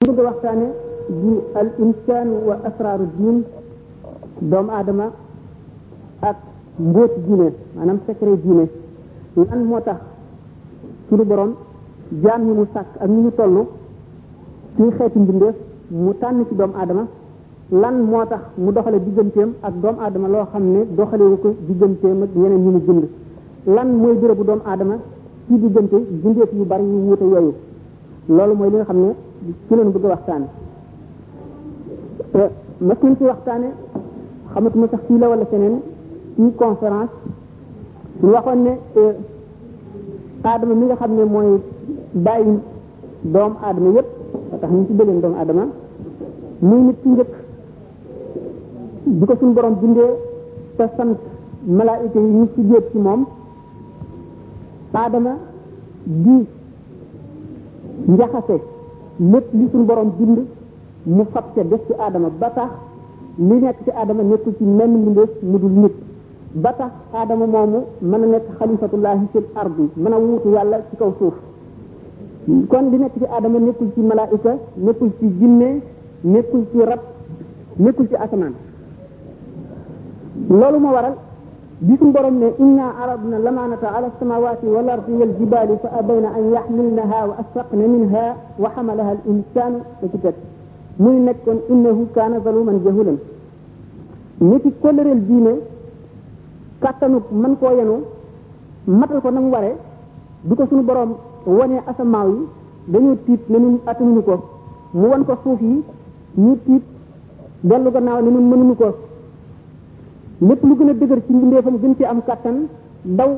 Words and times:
mu 0.00 0.12
bëgg 0.12 0.24
waxtaane 0.28 0.66
di 1.22 1.32
al 1.60 1.68
insaan 1.86 2.28
wa 2.48 2.54
asraaru 2.68 3.04
diin 3.18 3.38
doomu 4.50 4.70
aadama 4.78 5.06
ak 6.30 6.36
mbóot 6.88 7.12
diine 7.26 7.48
maanaam 7.76 7.98
secret 8.06 8.38
diine 8.44 8.64
lan 9.48 9.60
moo 9.68 9.80
tax 9.88 9.98
suñu 11.08 11.24
borom 11.28 11.50
jaam 12.22 12.40
ñi 12.46 12.52
mu 12.58 12.64
sàkk 12.72 12.86
ak 13.02 13.08
ñi 13.10 13.20
ñu 13.24 13.30
toll 13.36 13.56
ci 14.76 14.82
xeeti 14.96 15.18
mbindeef 15.18 15.56
mu 16.04 16.12
tànn 16.20 16.46
ci 16.48 16.54
doomu 16.54 16.74
aadama 16.80 17.04
lan 17.68 17.94
moo 18.10 18.24
tax 18.26 18.40
mu 18.62 18.72
doxale 18.72 18.98
digganteem 19.04 19.50
ak 19.60 19.74
doom 19.82 19.96
aadama 19.98 20.28
loo 20.28 20.46
xam 20.50 20.62
ne 20.72 20.80
doxalewu 20.98 21.36
ko 21.42 21.48
digganteem 21.66 22.22
ak 22.22 22.30
ñeneen 22.34 22.62
ñi 22.64 22.70
mu 22.70 22.80
bind 22.86 23.04
lan 23.74 23.88
mooy 24.00 24.14
bérébu 24.16 24.44
doomu 24.44 24.62
aadama 24.64 24.94
ci 25.46 25.58
diggante 25.60 25.96
bindeef 26.22 26.50
yu 26.54 26.64
bari 26.64 26.84
yu 26.84 27.14
yooyu 27.28 27.54
loolu 28.36 28.54
mooy 28.56 28.70
li 28.70 28.76
nga 28.78 28.88
xam 28.90 28.98
ne 29.04 29.10
ci 29.66 29.72
leen 29.76 29.90
bëgg 29.94 30.04
waxtaan 30.12 30.42
mas 32.86 32.98
nañ 33.04 33.12
ci 33.18 33.24
waxtaane 33.30 33.68
xamatuma 34.52 34.86
sax 34.92 35.00
fii 35.06 35.18
la 35.22 35.26
wala 35.32 35.44
feneen 35.50 35.74
ci 36.36 36.44
conférence 36.60 37.14
ñu 38.22 38.28
waxoon 38.34 38.58
ne 38.66 38.72
aadama 40.50 40.72
euh, 40.74 40.78
mi 40.80 40.84
nga 40.86 40.96
xam 41.00 41.10
ne 41.18 41.22
mooy 41.34 41.48
bàyyi 42.26 42.54
doom 43.34 43.52
aadama 43.66 43.88
yépp 43.96 44.08
ba 44.50 44.56
tax 44.60 44.70
ñu 44.76 44.80
ci 44.88 44.92
bëggeen 44.98 45.20
doomu 45.22 45.36
aadama 45.40 45.64
muy 46.68 46.80
nit 46.86 46.98
ci 47.02 47.08
njëkk 47.12 47.32
bi 49.18 49.24
ko 49.28 49.34
suñu 49.38 49.52
borom 49.56 49.74
bindee 49.80 50.10
te 50.76 50.84
sant 50.96 51.16
malaayika 51.76 52.18
yi 52.24 52.30
ñu 52.38 52.46
ci 52.54 52.60
jéet 52.68 52.86
ci 52.92 52.98
moom 53.06 53.20
aadama 55.00 55.32
di 56.24 56.36
njaxase 58.08 58.54
lépp 59.20 59.44
li 59.52 59.68
suñu 59.70 59.84
borom 59.84 60.10
bind 60.18 60.38
mu 61.06 61.24
fab 61.32 61.44
ca 61.54 61.62
def 61.64 61.80
ci 61.86 61.92
aadama 61.98 62.28
ba 62.38 62.50
tax 62.54 62.70
li 63.38 63.54
nekk 63.60 63.82
ci 63.84 63.90
aadama 63.90 64.22
nekkul 64.22 64.54
ci 64.56 64.64
menn 64.64 64.92
mbindeef 65.00 65.28
mu 65.42 65.58
dul 65.58 65.70
nit 65.72 65.92
ba 66.52 66.72
tax 66.72 66.90
aadama 67.14 67.46
moomu 67.46 67.78
mën 68.02 68.14
a 68.22 68.26
nekk 68.26 68.44
xalifatullahi 68.58 69.26
fil 69.32 69.42
ardi 69.54 69.90
mën 69.96 70.12
a 70.12 70.16
wuutu 70.18 70.48
yàlla 70.48 70.78
ci 70.90 70.96
kaw 70.96 71.12
suuf 71.18 71.34
kon 72.68 72.90
li 72.90 72.96
nekk 72.98 73.12
ci 73.18 73.24
aadama 73.24 73.58
nekkul 73.58 73.90
ci 73.94 74.00
malaayika 74.00 74.56
nekkul 74.76 75.10
ci 75.18 75.28
jinne 75.38 75.80
nekkul 76.22 76.66
ci 76.72 76.78
rab 76.84 77.00
nekkul 77.76 78.08
ci 78.08 78.14
asamaan 78.14 78.54
loolu 80.48 80.78
moo 80.78 80.92
waral 80.92 81.16
بسم 81.88 82.08
برم 82.16 82.36
إنا 82.62 82.86
عرضنا 82.98 83.36
الأمانة 83.40 83.80
على 83.94 84.06
السماوات 84.12 84.60
والأرض 84.74 85.08
والجبال 85.20 85.68
فأبين 85.82 86.24
أن 86.38 86.44
يحملنها 86.56 87.20
وأسقن 87.28 87.80
منها 87.94 88.26
وحملها 88.62 89.12
الإنسان 89.16 89.72
نكتب 90.04 90.34
من 91.02 91.14
نكون 91.26 91.56
إنه 91.72 91.96
كان 92.16 92.32
ظلوما 92.44 92.72
جهولا 92.84 93.14
نتي 94.48 94.70
كل 94.84 94.98
الدين 95.18 95.46
كاتنو 96.82 97.18
من 97.42 97.52
كوينو 97.60 97.98
matal 99.00 99.20
ko 99.22 99.28
nam 99.30 99.46
waré 99.52 99.72
du 100.48 100.52
ko 100.58 100.64
suñu 100.68 100.82
borom 100.88 101.10
woné 101.58 101.76
asamaaw 101.90 102.28
yi 102.34 102.42
dañu 102.92 103.12
tiit 103.24 103.42
ni 103.52 103.58
ñun 103.62 103.74
atunu 103.90 104.22
ko 104.28 104.34
mu 105.00 105.06
won 108.40 108.62
lépp 110.40 110.62
lu 110.64 110.74
gën 110.76 110.88
a 110.90 110.94
dëgër 110.94 111.20
ci 111.26 111.32
mbindeefam 111.32 111.76
gën 111.82 111.94
ci 111.96 112.04
am 112.04 112.22
kàttan 112.26 112.68
daw 113.02 113.30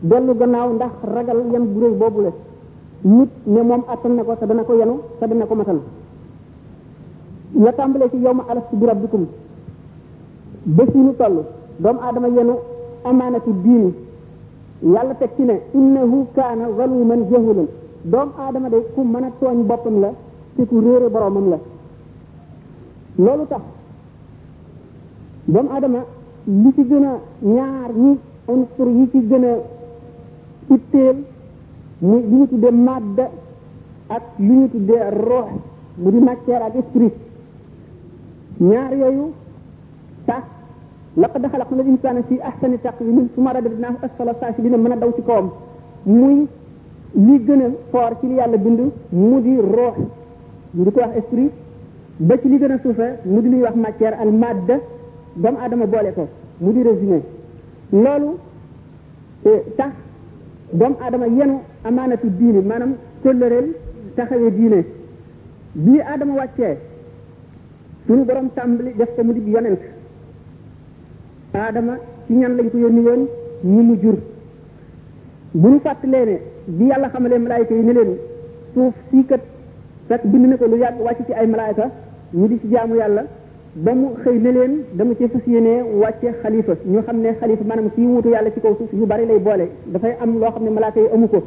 dellu 0.00 0.34
gannaaw 0.38 0.68
ndax 0.74 0.90
ragal 1.14 1.42
yan 1.52 1.64
bu 1.72 1.80
réy 1.80 1.94
boobu 2.00 2.20
la 2.22 2.30
nit 3.02 3.30
ne 3.46 3.62
moom 3.62 3.82
attan 3.88 4.14
na 4.14 4.22
ko 4.22 4.34
te 4.36 4.46
dana 4.46 4.62
ko 4.62 4.74
yenu 4.74 4.94
te 5.18 5.26
dana 5.26 5.44
ko 5.46 5.54
matal 5.54 5.78
la 7.64 7.72
tàmbalee 7.72 8.10
ci 8.10 8.16
yawma 8.16 8.44
alastu 8.50 8.76
bi 8.76 8.86
rabbikum 8.86 9.26
bés 10.76 10.86
yi 10.94 11.00
ñu 11.00 11.14
toll 11.16 11.44
doomu 11.78 12.00
aadama 12.02 12.28
yenu 12.28 12.54
amaanatu 13.04 13.50
diini 13.62 13.94
yàlla 14.82 15.14
te 15.14 15.26
ci 15.36 15.42
ne 15.42 15.54
innahu 15.74 16.26
kaana 16.34 16.64
zaluman 16.76 17.20
jahulan 17.30 17.66
doomu 18.04 18.32
aadama 18.38 18.68
de 18.68 18.76
ku 18.94 19.00
mën 19.02 19.24
a 19.24 19.30
tooñ 19.40 19.62
boppam 19.66 20.00
la 20.00 20.10
te 20.56 20.66
ku 20.66 20.80
réere 20.80 21.08
boromam 21.08 21.48
la 21.48 21.56
loolu 23.16 23.46
tax 23.48 23.62
doomu 25.48 25.70
adama 25.74 26.00
li 26.46 26.70
ci 26.74 26.82
gën 26.88 27.04
a 27.04 27.20
ñaar 27.42 27.90
ñi 27.96 28.18
unsur 28.48 28.88
yi 28.88 29.08
ci 29.10 29.20
gën 29.28 29.44
a 29.44 29.58
itteel 30.74 31.16
muy 32.00 32.22
li 32.28 32.34
ñu 32.36 32.48
tuddee 32.48 32.70
màdd 32.70 33.18
ak 34.08 34.22
li 34.38 34.52
ñu 34.54 34.70
tuddee 34.70 35.10
roox 35.10 35.50
mu 35.96 36.10
di 36.10 36.18
matière 36.18 36.62
ak 36.64 36.74
esprit 36.76 37.12
ñaar 38.60 38.92
yooyu 38.94 39.32
tax 40.26 40.44
laqad 41.16 41.46
xalaqna 41.50 41.82
al-insaana 41.82 42.22
fi 42.28 42.40
ahsani 42.40 42.78
taqwiim 42.78 43.28
summa 43.34 43.52
radadnaahu 43.52 43.98
asfala 44.04 44.34
saafiliin 44.40 44.76
mën 44.76 44.92
a 44.92 44.96
daw 44.96 45.12
ci 45.14 45.22
kawam 45.22 45.50
muy 46.04 46.46
li 47.14 47.38
gën 47.46 47.62
a 47.62 47.68
fort 47.90 48.20
ci 48.20 48.26
li 48.26 48.34
yàlla 48.34 48.56
bind 48.56 48.80
mu 49.10 49.40
di 49.40 49.56
roox 49.56 49.96
ñu 50.76 50.84
di 50.84 50.90
ko 50.92 51.00
wax 51.00 51.16
esprit 51.16 51.52
ba 52.18 52.38
ci 52.38 52.48
li 52.48 52.58
gën 52.58 52.72
a 52.72 52.78
mu 53.24 53.40
di 53.40 53.48
li 53.48 53.56
ñuy 53.56 53.62
wax 53.62 53.74
matière 53.76 54.14
al 54.20 54.32
madda 54.32 54.78
doomu 55.36 55.58
aadama 55.62 55.86
boole 55.86 56.10
ko 56.16 56.22
mu 56.60 56.72
di 56.74 56.82
résumé 56.82 57.18
loolu 57.92 58.28
eh, 59.48 59.60
tax 59.78 59.92
doomu 60.78 60.96
aadama 61.04 61.26
yenu 61.38 61.54
amaanatu 61.88 62.28
diini 62.38 62.60
maanaam 62.70 62.92
kóllëreel 63.24 63.68
taxawee 64.16 64.50
diine 64.58 64.80
bii 65.84 66.00
aadama 66.12 66.34
wàccee 66.40 66.74
suñu 68.06 68.24
borom 68.28 68.48
tàmbali 68.56 68.90
def 68.98 69.10
ko 69.16 69.22
mu 69.24 69.32
di 69.34 69.50
yonent 69.54 69.80
aadama 71.62 71.92
ci 72.26 72.32
ñan 72.40 72.52
lañ 72.56 72.68
ko 72.72 72.78
yónni 72.84 73.00
woon 73.08 73.22
ñi 73.72 73.82
mu 73.88 73.94
jur 74.02 74.16
bu 75.54 75.68
ñu 75.68 75.78
fàttalee 75.84 76.24
ne 76.30 76.36
bi 76.66 76.84
yàlla 76.90 77.08
xamalee 77.12 77.38
malaayika 77.44 77.74
yi 77.74 77.82
ne 77.84 77.92
leen 77.92 78.12
suuf 78.74 78.94
sii 79.10 79.24
kat 79.30 79.42
fekk 80.08 80.22
bind 80.30 80.46
na 80.50 80.56
ko 80.56 80.66
lu 80.66 80.76
yàgg 80.76 80.98
wàcc 81.06 81.20
ci 81.26 81.32
ay 81.32 81.46
malaayika 81.46 81.84
ñu 82.34 82.48
di 82.48 82.58
ci 82.62 82.68
jaamu 82.72 82.94
yàlla 83.02 83.22
ba 83.74 83.94
mu 83.94 84.08
xëy 84.24 84.38
ne 84.38 84.50
leen 84.50 84.72
dama 84.94 85.14
ci 85.14 85.28
fas 85.28 85.42
yéenee 85.46 85.82
wàcce 85.94 86.34
xalifa 86.42 86.72
ñu 86.84 87.00
xam 87.06 87.20
ne 87.20 87.34
xalifa 87.40 87.62
maanaam 87.64 87.90
kii 87.94 88.02
wuutu 88.06 88.28
yàlla 88.28 88.50
ci 88.50 88.60
kaw 88.60 88.74
suuf 88.76 88.90
yu 88.92 89.06
bari 89.06 89.26
lay 89.26 89.38
boole 89.38 89.68
dafay 89.92 90.16
am 90.20 90.40
loo 90.40 90.50
xam 90.50 90.64
ne 90.64 90.70
malaaka 90.70 90.98
yi 91.00 91.06
amu 91.14 91.28
ko 91.28 91.40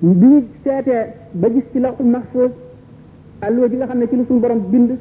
bi 0.00 0.26
ñu 0.26 0.42
seetee 0.64 1.06
ba 1.34 1.48
gis 1.50 1.62
ci 1.72 1.78
lawhul 1.78 2.06
mahfuz 2.06 2.50
alluwa 3.42 3.68
ji 3.68 3.76
nga 3.76 3.84
xam 3.86 3.98
ne 3.98 4.08
ci 4.08 4.16
lu 4.16 4.24
suñu 4.26 4.40
borom 4.40 4.58
bind 4.70 4.96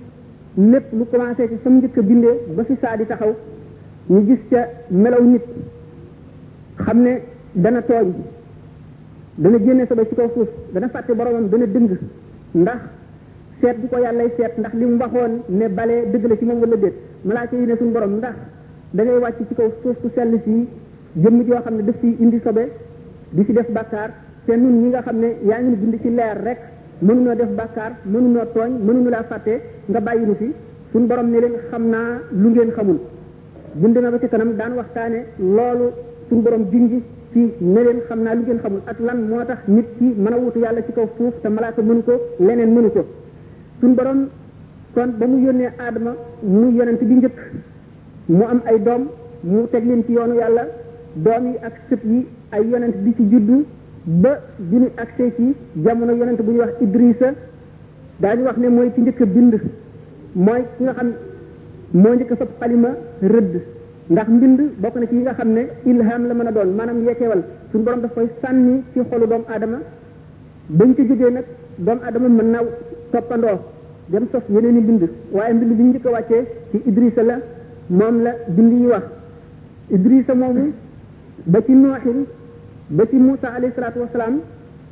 lépp 0.56 0.86
lu 0.94 1.06
commencé 1.12 1.48
ci 1.50 1.58
sam 1.64 1.78
njëkk 1.78 1.98
a 1.98 2.02
bindee 2.02 2.40
ba 2.56 2.64
fi 2.64 2.74
saa 2.80 2.98
taxaw 3.08 3.34
ñu 4.10 4.26
gis 4.28 4.40
ca 4.52 4.68
melaw 4.90 5.24
nit 5.24 5.44
xam 6.78 7.02
ne 7.02 7.22
dana 7.54 7.82
tooñ 7.82 8.12
dana 9.38 9.58
génne 9.66 9.86
sa 9.88 9.96
ba 9.96 10.06
ci 10.06 10.14
kaw 10.14 10.30
suuf 10.34 10.48
dana 10.72 10.90
fàtte 10.90 11.12
boromam 11.16 11.50
dana 11.50 11.66
dëng 11.66 11.90
ndax 12.54 12.80
seet 13.62 13.76
bu 13.84 13.88
ko 13.92 13.98
yàllay 14.06 14.30
seet 14.38 14.54
ndax 14.62 14.74
li 14.80 14.86
mu 14.92 14.98
waxoon 15.04 15.34
ne 15.60 15.66
bale 15.78 15.96
dëgg 16.14 16.24
la 16.30 16.36
ci 16.40 16.46
moom 16.46 16.60
wala 16.64 16.78
déet 16.84 16.96
malaaka 17.26 17.56
yi 17.58 17.66
ne 17.66 17.76
suñu 17.80 17.92
borom 17.94 18.14
ndax 18.18 18.36
da 18.96 19.04
ngay 19.04 19.18
wàcc 19.24 19.40
ci 19.50 19.56
kaw 19.58 19.70
suuf 19.82 19.96
su 20.02 20.08
sell 20.16 20.32
si 20.46 20.56
jëmm 21.22 21.38
joo 21.48 21.60
xam 21.66 21.76
ne 21.78 21.84
daf 21.88 21.96
fi 22.02 22.10
indi 22.24 22.38
sobe 22.46 22.64
di 23.32 23.46
ci 23.46 23.54
def 23.54 23.70
bàkkaar 23.78 24.10
te 24.46 24.56
nun 24.56 24.82
ñi 24.82 24.88
nga 24.90 25.02
xam 25.02 25.18
ne 25.24 25.30
yaa 25.50 25.62
ngi 25.62 25.76
bind 25.82 25.96
ci 26.02 26.10
leer 26.10 26.38
rek 26.48 26.60
mënunoo 27.02 27.36
def 27.36 27.52
bàkkaar 27.60 27.92
mënunoo 28.12 28.46
tooñ 28.54 28.72
mënunu 28.88 29.10
laa 29.10 29.24
fàtte 29.30 29.54
nga 29.90 30.00
bàyyi 30.00 30.26
nu 30.28 30.34
fi 30.42 30.48
suñ 30.92 31.08
borom 31.10 31.28
ne 31.32 31.40
leen 31.40 31.56
xam 31.72 31.84
naa 31.94 32.10
lu 32.42 32.48
ngeen 32.50 32.72
xamul 32.76 33.00
bind 33.80 33.98
na 33.98 34.10
ba 34.12 34.18
ci 34.22 34.28
kanam 34.28 34.52
daan 34.60 34.74
waxtaane 34.78 35.20
loolu 35.40 35.88
suñ 36.30 36.40
borom 36.44 36.64
junji 36.72 37.00
ci 37.34 37.40
ne 37.74 37.82
leen 37.86 38.00
xam 38.08 38.20
naa 38.24 38.34
lu 38.36 38.42
ngeen 38.44 38.60
xamul 38.64 38.82
ak 38.86 39.00
lan 39.00 39.20
moo 39.30 39.46
tax 39.50 39.60
nit 39.68 39.88
ki 39.98 40.08
mën 40.22 40.34
a 40.34 40.38
wutu 40.42 40.60
yàlla 40.60 40.82
ci 40.86 40.92
kaw 40.92 41.08
suuf 41.18 41.34
te 41.42 41.48
malaaka 41.50 41.82
mënu 41.82 42.02
ko 42.04 42.14
leneen 42.46 42.72
mënu 42.76 42.90
ko 42.96 43.04
sun 43.82 43.94
borom 43.96 44.30
kon 44.96 45.10
ba 45.20 45.26
mu 45.28 45.38
yónnee 45.46 45.70
aadama 45.86 46.12
mu 46.54 46.62
yonent 46.78 47.02
bi 47.10 47.16
njëkk 47.18 47.38
mu 48.38 48.44
am 48.54 48.60
ay 48.72 48.78
doom 48.86 49.04
mu 49.52 49.60
teg 49.72 49.84
leen 49.88 50.04
ci 50.06 50.12
yoonu 50.14 50.36
yàlla 50.42 50.64
doom 51.26 51.44
yi 51.52 51.58
ak 51.68 51.76
sëp 51.90 52.02
yi 52.12 52.26
ay 52.56 52.62
yonent 52.72 52.96
di 53.04 53.12
ci 53.18 53.24
juddu 53.32 53.66
ba 54.24 54.34
bi 54.70 54.78
ñu 54.82 54.88
accès 55.04 55.32
ci 55.38 55.54
jamono 55.84 56.14
yonent 56.14 56.42
bu 56.42 56.52
ñuy 56.52 56.60
wax 56.60 56.72
idrissa 56.82 57.28
daañu 58.20 58.44
wax 58.46 58.58
ne 58.58 58.68
mooy 58.70 58.92
ci 58.96 59.02
njëkk 59.02 59.24
bind 59.34 59.54
mooy 60.36 60.62
ki 60.78 60.84
nga 60.84 60.94
xam 60.94 61.10
moo 61.94 62.14
njëkk 62.16 62.32
fab 62.38 62.48
xalima 62.60 62.90
rëdd 63.22 63.56
ndax 64.10 64.28
mbind 64.30 64.60
bokk 64.82 64.96
na 64.96 65.08
ci 65.08 65.16
yi 65.16 65.22
nga 65.22 65.34
xam 65.36 65.50
ne 65.54 65.62
ilham 65.86 66.28
la 66.28 66.34
mën 66.34 66.48
a 66.48 66.52
doon 66.52 66.74
maanaam 66.78 67.04
yeekeewal 67.06 67.42
sun 67.72 67.84
borom 67.84 68.02
daf 68.02 68.14
koy 68.14 68.28
sànni 68.42 68.82
ci 68.94 69.00
xolu 69.08 69.28
doomu 69.28 69.46
aadama 69.54 69.78
bañ 70.70 70.96
ko 70.96 71.02
jógee 71.08 71.30
nag 71.30 71.46
doomu 71.78 72.02
aadama 72.06 72.28
mën 72.30 72.52
naa 72.52 72.64
soppandoo 73.18 73.58
dem 74.14 74.26
sos 74.32 74.44
yeneen 74.56 74.78
i 74.80 74.82
mbind 74.86 75.04
waaye 75.38 75.54
mbind 75.54 75.72
bi 75.78 75.84
ñu 75.84 75.90
njëkk 75.92 76.06
a 76.06 76.12
wàccee 76.16 76.44
ci 76.72 76.78
Idrissa 76.90 77.24
la 77.24 77.38
moom 77.98 78.16
la 78.26 78.32
bind 78.56 78.72
yi 78.82 78.88
wax 78.94 79.04
Idrissa 79.96 80.34
moomu 80.42 80.66
ba 81.52 81.60
ci 81.66 81.72
nooxin 81.72 82.20
ba 82.90 83.04
ci 83.10 83.16
Moussa 83.26 83.48
alayhi 83.58 83.74
salaatu 83.76 84.00
wasalaam 84.04 84.36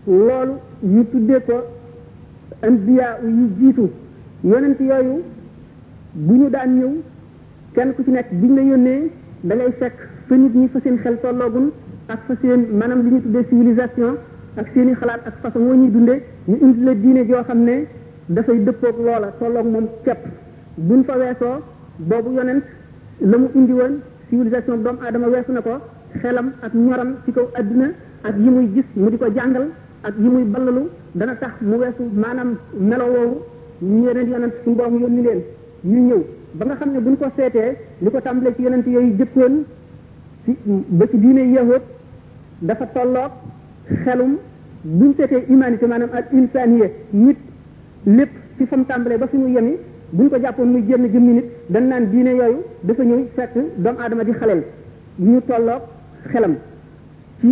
loolu 0.08 0.54
ñu 0.84 1.04
tuddee 1.12 1.40
ko 1.48 1.56
anbiya 2.68 3.08
yu 3.24 3.46
jiitu 3.60 3.86
yonent 4.44 4.80
yooyu 4.80 5.16
bu 6.14 6.34
ñu 6.34 6.50
daan 6.50 6.70
ñëw 6.80 6.92
kenn 7.76 7.94
ku 7.96 8.04
ci 8.04 8.12
nekk 8.12 8.30
biñ 8.42 8.56
la 8.56 8.62
yónnee 8.62 9.10
da 9.42 9.56
ngay 9.56 9.72
fekk 9.80 9.98
fa 10.28 10.36
nit 10.36 10.54
ñi 10.56 10.68
fa 10.68 10.80
seen 10.84 10.98
xel 10.98 11.18
tolloogun 11.22 11.72
ak 12.08 12.20
fa 12.28 12.34
seen 12.42 12.60
maanaam 12.80 13.02
li 13.04 13.12
ñu 13.16 13.22
tuddee 13.22 13.48
civilisation 13.50 14.16
ak 14.58 14.68
seen 14.74 14.96
xalaat 15.00 15.22
ak 15.28 15.36
façon 15.42 15.64
woo 15.68 15.76
ñuy 15.76 15.92
dunde 15.92 16.22
ñu 16.48 16.56
indi 16.66 16.84
la 16.84 16.94
diine 16.94 17.22
joo 17.28 17.44
xam 17.48 17.64
ne 17.64 17.88
dafay 18.30 18.58
dëppoog 18.66 18.98
loola 18.98 19.28
tolloog 19.40 19.66
moom 19.72 19.88
kepp 20.04 20.22
buñ 20.76 21.02
fa 21.08 21.14
weesoo 21.18 21.56
boobu 22.10 22.32
yonent 22.36 22.64
la 23.20 23.38
mu 23.38 23.48
indi 23.54 23.74
woon 23.74 23.94
civilisation 24.30 24.82
doomu 24.84 25.00
aadama 25.04 25.28
weesu 25.28 25.52
na 25.52 25.62
ko 25.62 25.76
xelam 26.22 26.54
ak 26.64 26.74
ñoram 26.74 27.10
ci 27.26 27.32
kaw 27.32 27.46
addina 27.60 27.88
ak 28.24 28.36
yi 28.40 28.50
muy 28.50 28.68
gis 28.74 28.86
mu 28.96 29.10
di 29.12 29.18
ko 29.18 29.28
jàngal 29.36 29.66
ak 30.08 30.14
yi 30.18 30.28
muy 30.30 30.44
ballalu 30.44 30.90
dana 31.16 31.36
tax 31.36 31.52
mu 31.62 31.76
weesu 31.78 32.04
maanaam 32.14 32.56
melo 32.80 33.06
woowu 33.16 33.36
ñu 33.82 34.06
yeneen 34.08 34.30
yonent 34.32 34.54
suñu 34.64 34.76
borom 34.76 35.00
yónni 35.02 35.22
leen 35.22 35.42
ñu 35.84 36.00
ñëw 36.08 36.24
ba 36.54 36.66
nga 36.66 36.76
xam 36.80 36.92
ne 36.94 37.00
buñ 37.00 37.16
ko 37.18 37.26
seetee 37.38 37.78
li 38.02 38.10
ko 38.10 38.20
tàmbalee 38.22 38.56
ci 38.56 38.62
yonent 38.64 38.86
yooyu 38.88 39.16
jëkkoon 39.20 39.64
ci 40.46 40.58
ba 40.98 41.06
ci 41.10 41.18
diine 41.20 41.44
yahut 41.54 41.84
dafa 42.62 42.86
tolloog 42.88 43.32
xelum 44.04 44.38
buñ 44.84 45.12
seetee 45.16 45.46
humanité 45.48 45.86
maanaam 45.88 46.10
ak 46.14 46.26
insaniye 46.32 46.90
nit 47.14 47.38
lépp 48.06 48.30
ci 48.58 48.66
fa 48.70 48.78
mu 48.78 48.86
tàmbalee 48.86 49.18
ba 49.18 49.28
fi 49.28 49.38
mu 49.38 49.48
bu 49.48 49.78
buñ 50.14 50.30
ko 50.30 50.38
jàppoon 50.40 50.66
muy 50.72 50.82
jénn 50.88 51.10
jëmmi 51.12 51.34
nit 51.34 51.46
dañ 51.70 51.84
naan 51.88 52.06
diine 52.12 52.28
yooyu 52.30 52.58
dafa 52.84 53.04
ñëw 53.04 53.26
fekk 53.36 53.52
doomu 53.78 54.00
aadama 54.00 54.24
di 54.24 54.32
xaleel 54.40 54.64
ñu 55.18 55.42
tolloog 55.48 55.82
xelam 56.32 56.56
ci 57.42 57.48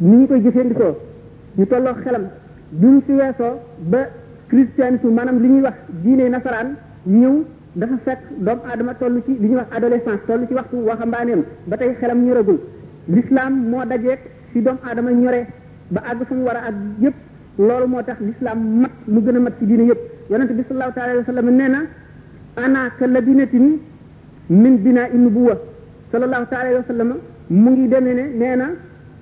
ni 0.00 0.16
ñu 0.16 0.26
koy 0.26 0.40
jëfandikoo 0.40 0.96
ñu 1.58 1.66
tolloog 1.66 1.96
xelam 2.04 2.22
duñ 2.70 3.00
fi 3.06 3.12
weesoo 3.12 3.58
ba 3.80 3.98
christianisme 4.48 5.10
maanaam 5.10 5.38
li 5.42 5.48
ñuy 5.48 5.62
wax 5.62 5.74
diine 6.02 6.28
nasaraan 6.28 6.76
ñëw 7.06 7.44
dafa 7.74 7.94
fekk 8.04 8.18
doomu 8.38 8.60
aadama 8.68 8.94
toll 8.94 9.22
ci 9.26 9.32
li 9.40 9.48
ñuy 9.48 9.56
wax 9.56 9.66
adolescence 9.76 10.20
toll 10.26 10.40
ci 10.48 10.52
waxtu 10.54 10.76
waxambaaneem 10.86 11.44
ba 11.66 11.76
tey 11.76 11.94
xelam 12.00 12.24
ñoragul 12.26 12.58
l'islam 13.08 13.68
moo 13.70 13.84
dajeeg 13.84 14.18
si 14.52 14.60
doomu 14.62 14.78
aadama 14.84 15.10
ñore 15.12 15.46
ba 15.90 16.00
àgg 16.10 16.22
fu 16.26 16.34
mu 16.34 16.42
war 16.44 16.56
a 16.56 16.66
ak 16.66 16.74
yépp 17.00 17.14
loolu 17.60 17.86
moo 17.88 18.00
tax 18.02 18.16
lislaam 18.20 18.60
mat 18.80 18.90
mu 19.06 19.20
gën 19.20 19.36
a 19.36 19.40
mat 19.40 19.52
ci 19.58 19.66
diine 19.66 19.82
yëpp 19.88 20.00
yonente 20.30 20.52
bi 20.56 20.62
sallallahu 20.68 20.94
taala 20.94 21.10
alayhi 21.12 21.24
wa 21.26 21.34
sallam 21.34 21.48
nee 21.56 21.68
na 21.68 21.78
ana 22.56 22.90
ka 22.98 23.06
labinatin 23.06 23.78
min 24.48 24.76
binaa 24.82 25.08
in 25.14 25.20
nubuwa 25.24 25.54
sallallahu 26.12 26.46
taala 26.50 26.64
alayhi 26.70 26.80
wa 26.84 26.88
sallam 26.94 27.08
mu 27.50 27.70
ngi 27.70 27.88
demee 27.88 28.14
ne 28.14 28.24
nee 28.40 28.56
na 28.56 28.66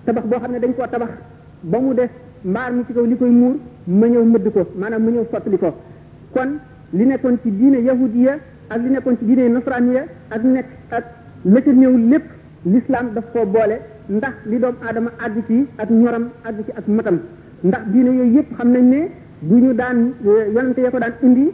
tabax 0.06 0.24
boo 0.30 0.38
xam 0.38 0.52
ne 0.52 0.58
dañ 0.60 0.72
koo 0.76 0.86
tabax 0.86 1.10
ba 1.64 1.78
mu 1.80 1.94
des 1.94 2.10
mbaar 2.44 2.72
mi 2.72 2.82
ci 2.86 2.92
kaw 2.94 3.04
li 3.04 3.16
koy 3.16 3.30
muur 3.30 3.54
ma 3.88 4.06
ñëw 4.06 4.24
mëdd 4.32 4.48
ko 4.54 4.60
maanaam 4.80 5.02
ma 5.04 5.10
ñëw 5.10 5.24
sottali 5.32 5.58
ko 5.58 5.74
kon 6.34 6.50
li 6.92 7.04
nekkoon 7.06 7.36
ci 7.42 7.50
diine 7.50 7.78
yahudiya 7.82 8.34
ak 8.68 8.78
li 8.82 8.88
nekkoon 8.90 9.18
ci 9.18 9.24
diine 9.24 9.48
nasraniya 9.48 10.02
ak 10.30 10.42
nekk 10.44 10.66
ak 10.90 11.04
la 11.44 11.60
ca 11.62 11.72
néew 11.72 11.96
lépp 12.10 12.26
l'islam 12.64 13.06
daf 13.14 13.24
koo 13.32 13.44
boole 13.46 13.76
ndax 14.08 14.34
li 14.46 14.58
doom 14.58 14.76
aadama 14.86 15.10
àgg 15.24 15.36
ci 15.48 15.66
ak 15.78 15.90
ñoram 15.90 16.28
àgg 16.46 16.58
ci 16.66 16.72
ak 16.78 16.86
matam 16.86 17.18
ndax 17.64 17.80
diine 17.92 18.10
yooyu 18.16 18.32
yëpp 18.36 18.50
xam 18.58 18.70
nañ 18.72 18.84
ne 18.92 18.98
bu 19.42 19.54
ñu 19.56 19.72
daan 19.74 20.14
eh, 20.24 20.52
yonente 20.54 20.80
ya 20.82 20.90
ko 20.90 20.98
daan 20.98 21.12
indi 21.22 21.50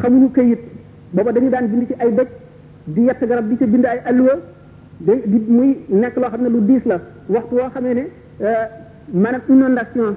xamuñu 0.00 0.28
këyit 0.34 0.60
booba 1.12 1.32
dañu 1.32 1.50
daan 1.50 1.66
bind 1.68 1.86
ci 1.88 1.94
ay 1.98 2.10
dëj 2.12 2.28
di 2.94 3.00
yett 3.02 3.18
garab 3.28 3.46
bi 3.48 3.56
ci 3.56 3.66
bind 3.66 3.84
ay 3.84 3.98
alluwa 4.04 4.34
di 4.98 5.38
muy 5.48 5.78
nekk 5.88 6.16
loo 6.16 6.28
xam 6.30 6.42
ne 6.42 6.48
lu 6.48 6.60
diis 6.60 6.84
la 6.84 7.00
waxtu 7.28 7.54
woo 7.56 7.70
xamee 7.74 7.94
ne 7.94 8.04
eh, 8.40 8.68
maanaam 9.12 9.40
inondation 9.48 10.14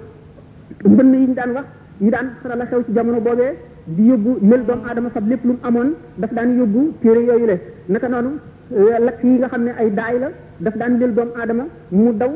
mbënn 0.91 1.13
yi 1.13 1.27
ñu 1.27 1.33
daan 1.33 1.51
wax 1.51 1.65
yi 1.99 2.09
daan 2.09 2.27
xara 2.41 2.55
la 2.55 2.65
xew 2.65 2.83
ci 2.85 2.93
jamono 2.93 3.19
boobee 3.19 3.53
di 3.85 4.03
yóbbu 4.09 4.39
lël 4.49 4.63
doomu 4.65 4.83
aadama 4.87 5.09
fab 5.09 5.27
lépp 5.27 5.43
lu 5.45 5.51
mu 5.53 5.57
amoon 5.67 5.93
daf 6.17 6.31
daan 6.33 6.55
yóbbu 6.57 6.93
téere 7.01 7.23
yooyu 7.25 7.45
le 7.45 7.55
naka 7.89 8.07
noonu 8.07 8.31
eh, 8.75 8.99
lakk 8.99 9.21
yi 9.23 9.37
nga 9.39 9.47
xam 9.47 9.63
ne 9.63 9.71
ay 9.79 9.89
daay 9.91 10.19
la 10.19 10.29
daf 10.59 10.75
daan 10.77 10.97
lël 10.99 11.13
doomu 11.13 11.31
aadama 11.37 11.63
mu 11.91 12.13
daw 12.13 12.31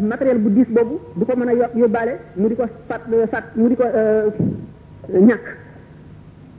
matériel 0.00 0.38
bu 0.42 0.50
diis 0.50 0.66
boobu 0.68 0.98
du 1.16 1.24
ko 1.24 1.36
mën 1.36 1.48
a 1.48 1.68
yóbbaale 1.76 2.14
mu 2.36 2.48
di 2.48 2.54
ko 2.54 2.64
fat 2.88 3.00
euh, 3.12 3.26
fat 3.26 3.44
mu 3.56 3.68
di 3.68 3.76
ko 3.76 3.84
euh, 3.84 4.26
ñàkk 5.28 5.44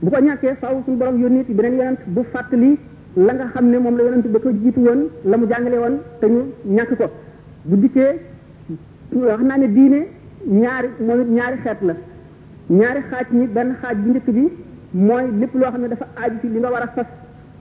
bu 0.02 0.10
ko 0.10 0.16
saw 0.16 0.54
faaw 0.60 0.82
suñu 0.84 0.98
yoon 1.00 1.18
yónni 1.20 1.44
ci 1.44 1.54
beneen 1.54 1.76
yonent 1.76 1.98
bu 2.06 2.24
fàttali 2.32 2.78
la 3.16 3.32
nga 3.34 3.44
xam 3.52 3.66
ne 3.70 3.78
moom 3.78 3.96
la 3.96 4.02
yonent 4.04 4.26
ba 4.32 4.38
ko 4.38 4.50
jiitu 4.62 4.80
woon 4.80 5.00
la 5.24 5.36
mu 5.36 5.46
jàngale 5.50 5.78
woon 5.78 5.94
te 6.20 6.26
ñu 6.26 6.42
ñàkk 6.76 6.96
ko 6.96 7.04
bu 7.64 7.76
dikkee 7.76 8.12
wax 9.12 9.40
naa 9.42 9.56
ne 9.58 9.68
diine 9.72 10.00
ñaari 10.46 10.88
moom 11.06 11.20
it 11.20 11.28
ñaari 11.28 11.56
xeet 11.64 11.80
la 11.88 11.94
ñaari 12.70 13.00
xaaj 13.10 13.26
ñi 13.32 13.46
benn 13.46 13.70
xaaj 13.82 13.96
bu 14.04 14.10
njëkk 14.10 14.28
bi 14.36 14.52
mooy 14.92 15.24
lépp 15.40 15.54
loo 15.54 15.70
xam 15.72 15.80
ne 15.80 15.88
dafa 15.88 16.06
aaju 16.20 16.36
ci 16.40 16.48
li 16.48 16.58
nga 16.58 16.70
war 16.70 16.82
a 16.82 16.88
fas 16.94 17.06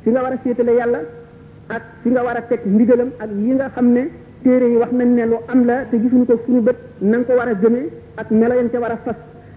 fi 0.04 0.10
nga 0.10 0.22
war 0.22 0.34
a 0.34 0.38
féetale 0.38 0.72
yàlla 0.80 1.00
ak 1.76 1.82
si 2.04 2.10
nga 2.10 2.24
war 2.24 2.38
a 2.38 2.42
teg 2.42 2.60
ndigalam 2.66 3.10
ak 3.20 3.30
yi 3.44 3.54
nga 3.54 3.68
xam 3.76 3.88
ne 3.94 4.04
téere 4.44 4.66
yi 4.70 4.78
wax 4.78 4.92
nañ 4.94 5.10
ne 5.16 5.26
lu 5.26 5.38
am 5.48 5.66
la 5.66 5.78
te 5.90 5.98
gisuñu 5.98 6.26
ko 6.26 6.36
suñu 6.46 6.62
bët 6.62 6.76
na 7.02 7.18
nga 7.20 7.26
ko 7.28 7.34
war 7.40 7.48
a 7.50 7.54
gëmee 7.54 7.90
ak 8.18 8.30
melo 8.32 8.54
yam 8.54 8.70
ca 8.70 8.80
war 8.80 8.92
a 8.92 8.98
fas 9.06 9.16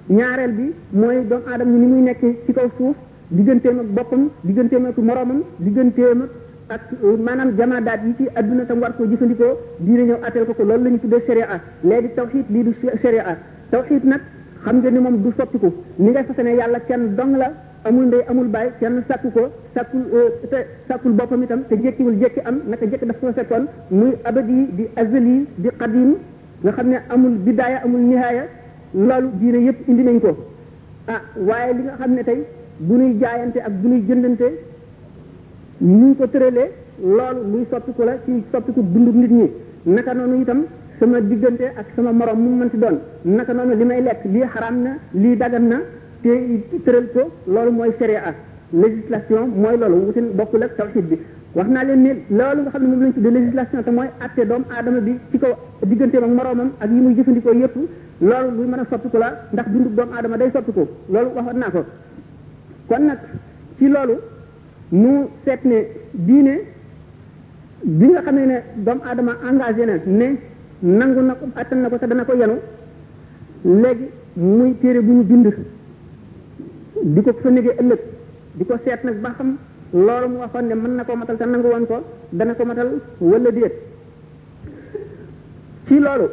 ñaareel 0.09 0.53
bi 0.55 0.73
mooy 0.93 1.25
doomu 1.29 1.43
aadama 1.51 1.77
ni 1.79 1.87
muy 1.87 2.01
nekk 2.03 2.23
ci 2.47 2.53
kaw 2.53 2.69
suuf 2.79 2.95
digganteem 3.31 3.79
ak 3.81 3.87
boppam 3.97 4.29
digganteem 4.45 4.85
ak 4.87 4.97
moroomam 4.97 5.43
digganteem 5.59 6.29
ak 6.71 6.81
euh, 7.03 7.19
maanaam 7.19 7.51
daat 7.85 8.01
yi 8.07 8.15
ci 8.17 8.25
adduna 8.35 8.65
tam 8.67 8.79
war 8.81 8.93
koo 8.97 9.07
jëfandikoo 9.07 9.57
diine 9.79 10.03
ñëw 10.07 10.23
attel 10.25 10.45
ko 10.47 10.55
ko 10.55 10.63
loolu 10.65 10.85
la 10.85 10.91
ñu 10.91 10.99
tuddee 11.01 11.23
sharia 11.27 11.47
léegi 11.83 12.09
tawxiid 12.15 12.45
lii 12.51 12.63
du 12.63 12.73
sharia 13.03 13.39
tawxiid 13.71 14.05
nag 14.05 14.21
xam 14.65 14.77
nga 14.79 14.91
ni 14.91 14.99
moom 14.99 15.21
du 15.23 15.31
soppiku 15.37 15.73
ni 15.99 16.11
nga 16.11 16.23
fas 16.25 16.39
ne 16.45 16.51
yàlla 16.55 16.79
kenn 16.81 17.15
dong 17.17 17.35
la 17.37 17.51
amul 17.89 18.05
ndey 18.11 18.23
amul 18.31 18.49
baay 18.55 18.69
kenn 18.81 18.97
sàkku 19.09 19.29
ko 19.37 19.43
sàkkul 19.75 20.03
euh, 20.19 20.31
te 20.53 20.59
sàkkul 20.89 21.13
boppam 21.19 21.43
itam 21.47 21.61
te 21.69 21.75
jékkiwul 21.85 22.17
jékki 22.23 22.41
am 22.51 22.57
naka 22.73 22.87
jékki 22.91 23.07
daf 23.11 23.19
ko 23.21 23.33
fekkoon 23.39 23.65
muy 23.99 24.13
abadi 24.31 24.61
di 24.79 24.85
azali 25.03 25.37
di 25.65 25.69
qadim 25.81 26.11
nga 26.65 26.73
xam 26.77 26.87
ne 26.93 26.97
amul 27.15 27.35
bidaaya 27.47 27.79
amul 27.85 28.01
nihaaya 28.09 28.45
loolu 28.95 29.29
diine 29.41 29.59
yépp 29.67 29.89
indi 29.89 30.03
nañ 30.09 30.19
ko 30.21 30.31
ah 31.15 31.21
waaye 31.49 31.73
li 31.77 31.83
nga 31.87 31.95
xam 32.01 32.11
ne 32.17 32.23
tey 32.29 32.39
bu 32.87 32.95
nuy 32.99 33.13
jaayante 33.23 33.59
ak 33.69 33.73
bu 33.81 33.89
ñuy 33.89 34.03
jëndante 34.09 34.47
ñu 35.81 36.15
ko 36.19 36.27
tëralee 36.27 36.69
loolu 37.17 37.41
muy 37.53 37.65
soppiku 37.71 38.03
la 38.03 38.13
ci 38.25 38.33
soppiku 38.53 38.81
dundu 38.83 39.13
nit 39.19 39.31
ñi 39.31 39.51
naka 39.95 40.15
noonu 40.15 40.41
itam 40.43 40.63
sama 40.99 41.21
diggante 41.21 41.67
ak 41.81 41.87
sama 41.97 42.11
moroom 42.13 42.39
mu 42.45 42.51
mën 42.59 42.71
ci 42.71 42.77
doon 42.79 42.97
naka 43.25 43.53
noonu 43.55 43.75
li 43.79 43.85
may 43.85 44.01
lekk 44.03 44.25
lii 44.25 44.47
xaram 44.55 44.77
na 44.83 44.91
lii 45.15 45.37
daggan 45.37 45.67
na 45.73 45.79
te 46.27 46.79
tëral 46.85 47.07
ko 47.15 47.21
loolu 47.55 47.71
mooy 47.79 47.91
sharia 47.99 48.35
législation 48.83 49.43
mooy 49.63 49.77
loolu 49.81 49.97
wutin 50.07 50.27
bokkul 50.39 50.63
ak 50.67 50.77
tawxid 50.79 51.05
bi 51.11 51.17
wax 51.55 51.67
naa 51.75 51.85
leen 51.89 52.01
ne 52.07 52.11
loolu 52.39 52.61
nga 52.63 52.71
xam 52.73 52.83
ne 52.83 52.89
moom 52.91 53.01
lañ 53.03 53.13
tuddee 53.17 53.31
législation 53.37 53.83
te 53.87 53.91
mooy 53.99 54.09
atte 54.25 54.43
doomu 54.51 54.65
aadama 54.77 55.01
bi 55.07 55.13
ci 55.31 55.39
kaw 55.43 55.53
digganteem 55.91 56.25
ak 56.25 56.31
moroomam 56.39 56.69
ak 56.81 56.91
yi 56.91 57.01
muy 57.05 57.15
jëfandikoo 57.17 57.55
yëpp 57.63 57.77
loolu 58.29 58.49
luy 58.57 58.67
mën 58.67 58.81
a 58.81 58.87
soppiku 58.91 59.19
la 59.19 59.29
ndax 59.53 59.67
dundu 59.73 59.89
doomu 59.97 60.13
aadama 60.17 60.37
day 60.37 60.51
ko 60.51 60.89
loolu 61.15 61.31
waxoon 61.37 61.59
naa 61.63 61.71
ko 61.71 61.81
kon 62.89 63.03
nag 63.09 63.19
ci 63.79 63.89
loolu 63.89 64.15
mu 64.91 65.27
seet 65.45 65.61
ne 65.65 65.79
diine 66.13 66.55
bi 67.99 68.07
nga 68.13 68.21
xam 68.23 68.35
ne 68.35 68.45
ne 68.51 68.59
doomu 68.87 69.01
aadama 69.05 69.33
engagé 69.49 69.85
na 69.87 69.95
ne 70.19 70.29
nangu 70.99 71.21
na 71.21 71.35
ko 71.35 71.45
attan 71.55 71.79
na 71.83 71.89
ko 71.89 71.97
te 71.99 72.07
dana 72.07 72.25
ko 72.25 72.33
yenu 72.35 72.57
léegi 73.83 74.07
muy 74.37 74.75
téere 74.81 75.01
bu 75.01 75.13
ñu 75.13 75.23
bind 75.25 75.47
di 77.05 77.21
ko 77.23 77.31
fënnigee 77.43 77.75
ëllëg 77.83 78.01
di 78.57 78.65
ko 78.65 78.75
seet 78.85 79.03
nag 79.05 79.21
ba 79.21 79.31
xam 79.37 79.59
loolu 79.93 80.29
mu 80.29 80.37
waxoon 80.39 80.67
ne 80.67 80.75
mën 80.75 80.91
na 80.97 81.05
ko 81.05 81.17
matal 81.17 81.37
te 81.37 81.45
nangu 81.45 81.69
woon 81.69 81.87
ko 81.87 82.01
dana 82.33 82.55
ko 82.55 82.65
matal 82.65 82.89
wala 83.21 83.51
déet 83.51 83.75
ci 85.87 85.99
loolu 86.01 86.29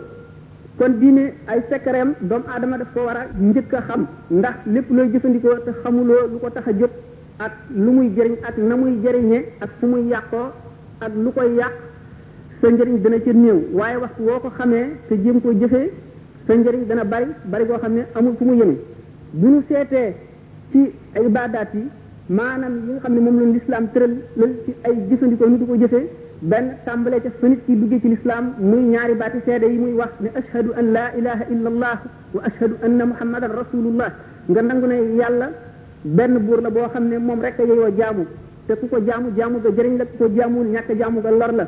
kon 0.77 0.91
diine 1.00 1.34
ay 1.48 1.60
sekkareem 1.70 2.13
doomu 2.22 2.46
aadama 2.48 2.77
def 2.77 2.88
ko 2.93 3.00
war 3.05 3.17
a 3.17 3.25
njëkk 3.41 3.74
a 3.74 3.82
xam 3.82 4.08
ndax 4.32 4.55
lépp 4.65 4.89
looy 4.89 5.10
jëfandikoo 5.12 5.58
te 5.65 5.72
xamuloo 5.84 6.27
lu 6.32 6.39
ko 6.39 6.50
tax 6.50 6.67
a 6.67 6.72
jot 6.79 6.91
ak 7.38 7.51
lu 7.75 7.91
muy 7.91 8.10
jëriñ 8.15 8.36
ak 8.48 8.58
na 8.58 8.75
muy 8.75 9.00
jëriñe 9.03 9.43
ak 9.60 9.70
fu 9.79 9.86
muy 9.88 10.08
yàqoo 10.10 10.48
ak 11.00 11.12
lu 11.24 11.32
koy 11.32 11.55
yàq 11.55 11.74
sa 12.62 12.67
njëriñ 12.70 13.01
dana 13.01 13.20
ci 13.22 13.34
néew 13.34 13.60
waaye 13.74 13.98
wax 13.98 14.12
woo 14.20 14.39
ko 14.39 14.50
xamee 14.58 14.86
te 15.10 15.15
jéem 15.24 15.41
koo 15.41 15.51
jëfe 15.60 15.91
sa 16.48 16.53
njëriñ 16.53 16.86
dana 16.88 17.03
bari 17.03 17.25
bari 17.46 17.65
koo 17.65 17.77
xam 17.77 17.93
ne 17.93 18.03
amul 18.15 18.34
fu 18.38 18.46
mu 18.46 18.53
yëme 18.55 18.75
bu 19.32 19.48
ñu 19.48 19.62
seetee 19.70 20.13
ci 20.73 20.81
ay 21.15 21.23
ibaadaat 21.29 21.69
yi 21.77 21.85
maanaam 22.29 22.73
yi 22.85 22.91
nga 22.93 22.99
xam 23.03 23.13
ne 23.13 23.19
moom 23.21 23.37
lañu 23.39 23.53
lislaam 23.53 23.85
tëral 23.93 24.13
la 24.35 24.45
ci 24.65 24.71
ay 24.83 24.93
jëfandikoo 25.07 25.47
ñu 25.49 25.57
di 25.59 25.65
ko 25.65 25.75
jëfee 25.77 26.09
benn 26.49 26.67
tàmbalee 26.85 27.21
ca 27.21 27.29
fa 27.39 27.47
nit 27.47 27.59
ki 27.65 27.75
duggee 27.75 27.99
ci 28.01 28.07
lislaam 28.09 28.53
muy 28.59 28.81
ñaari 28.89 29.13
baati 29.15 29.37
seede 29.45 29.65
yi 29.65 29.77
muy 29.77 29.93
wax 29.93 30.09
ne 30.19 30.29
ashhadu 30.39 30.71
an 30.75 30.91
laa 30.95 31.11
ilaha 31.17 31.43
illa 31.53 31.69
allah 31.73 31.97
wa 32.33 32.41
ashhadu 32.49 32.75
anna 32.83 33.05
muhammadan 33.05 33.51
rasulullah 33.61 34.11
nga 34.49 34.61
nangu 34.63 34.87
ne 34.87 34.95
yàlla 35.21 35.47
benn 36.03 36.37
buur 36.39 36.61
la 36.61 36.69
boo 36.71 36.89
xam 36.93 37.07
ne 37.07 37.17
moom 37.17 37.39
rek 37.41 37.59
a 37.59 37.63
yeyoo 37.63 37.91
jaamu 37.97 38.25
te 38.67 38.73
ku 38.75 38.87
ko 38.87 38.97
jaamu 39.05 39.29
jaamu 39.37 39.61
ga 39.61 39.69
jëriñ 39.77 39.97
la 39.97 40.05
ku 40.05 40.17
ko 40.17 40.25
jaamuwul 40.35 40.67
ñàkk 40.73 40.97
jaamu 40.99 41.21
ga 41.21 41.29
lor 41.29 41.51
la 41.53 41.65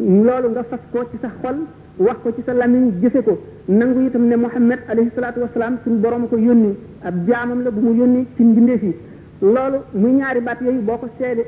loolu 0.00 0.48
nga 0.52 0.62
fas 0.70 0.80
ko 0.92 1.04
ci 1.10 1.18
sax 1.20 1.32
xol 1.42 1.56
wax 1.98 2.16
ko 2.22 2.32
ci 2.34 2.40
sa 2.46 2.52
lamiñ 2.54 3.00
jëfe 3.02 3.20
ko 3.22 3.38
nangu 3.66 4.06
itam 4.06 4.28
ne 4.28 4.36
muhammad 4.36 4.78
alayhi 4.88 5.10
salaatu 5.14 5.40
wasalaam 5.40 5.76
suñu 5.84 5.98
borom 6.00 6.26
ko 6.28 6.36
yónni 6.38 6.74
ab 7.04 7.14
jaamam 7.28 7.62
la 7.64 7.70
bu 7.70 7.80
mu 7.80 7.94
yónni 8.00 8.26
ci 8.36 8.42
mbindeef 8.42 8.82
yi 8.82 8.92
loolu 9.40 9.78
muy 9.94 10.12
ñaari 10.14 10.40
baat 10.40 10.56
yooyu 10.62 10.80
boo 10.82 10.96
ko 10.98 11.08
seede 11.18 11.44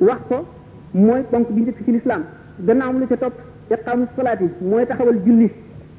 wax 0.00 0.18
ko 0.28 0.46
mooy 0.94 1.22
ponk 1.30 1.50
bi 1.50 1.60
njëkk 1.62 1.78
ci 1.84 1.90
lislaam 1.92 2.22
gannaaw 2.66 2.92
la 3.00 3.06
ca 3.08 3.16
topp 3.16 3.34
iqaamu 3.72 4.04
salaat 4.16 4.40
yi 4.40 4.48
mooy 4.60 4.86
taxawal 4.86 5.18
julli 5.24 5.50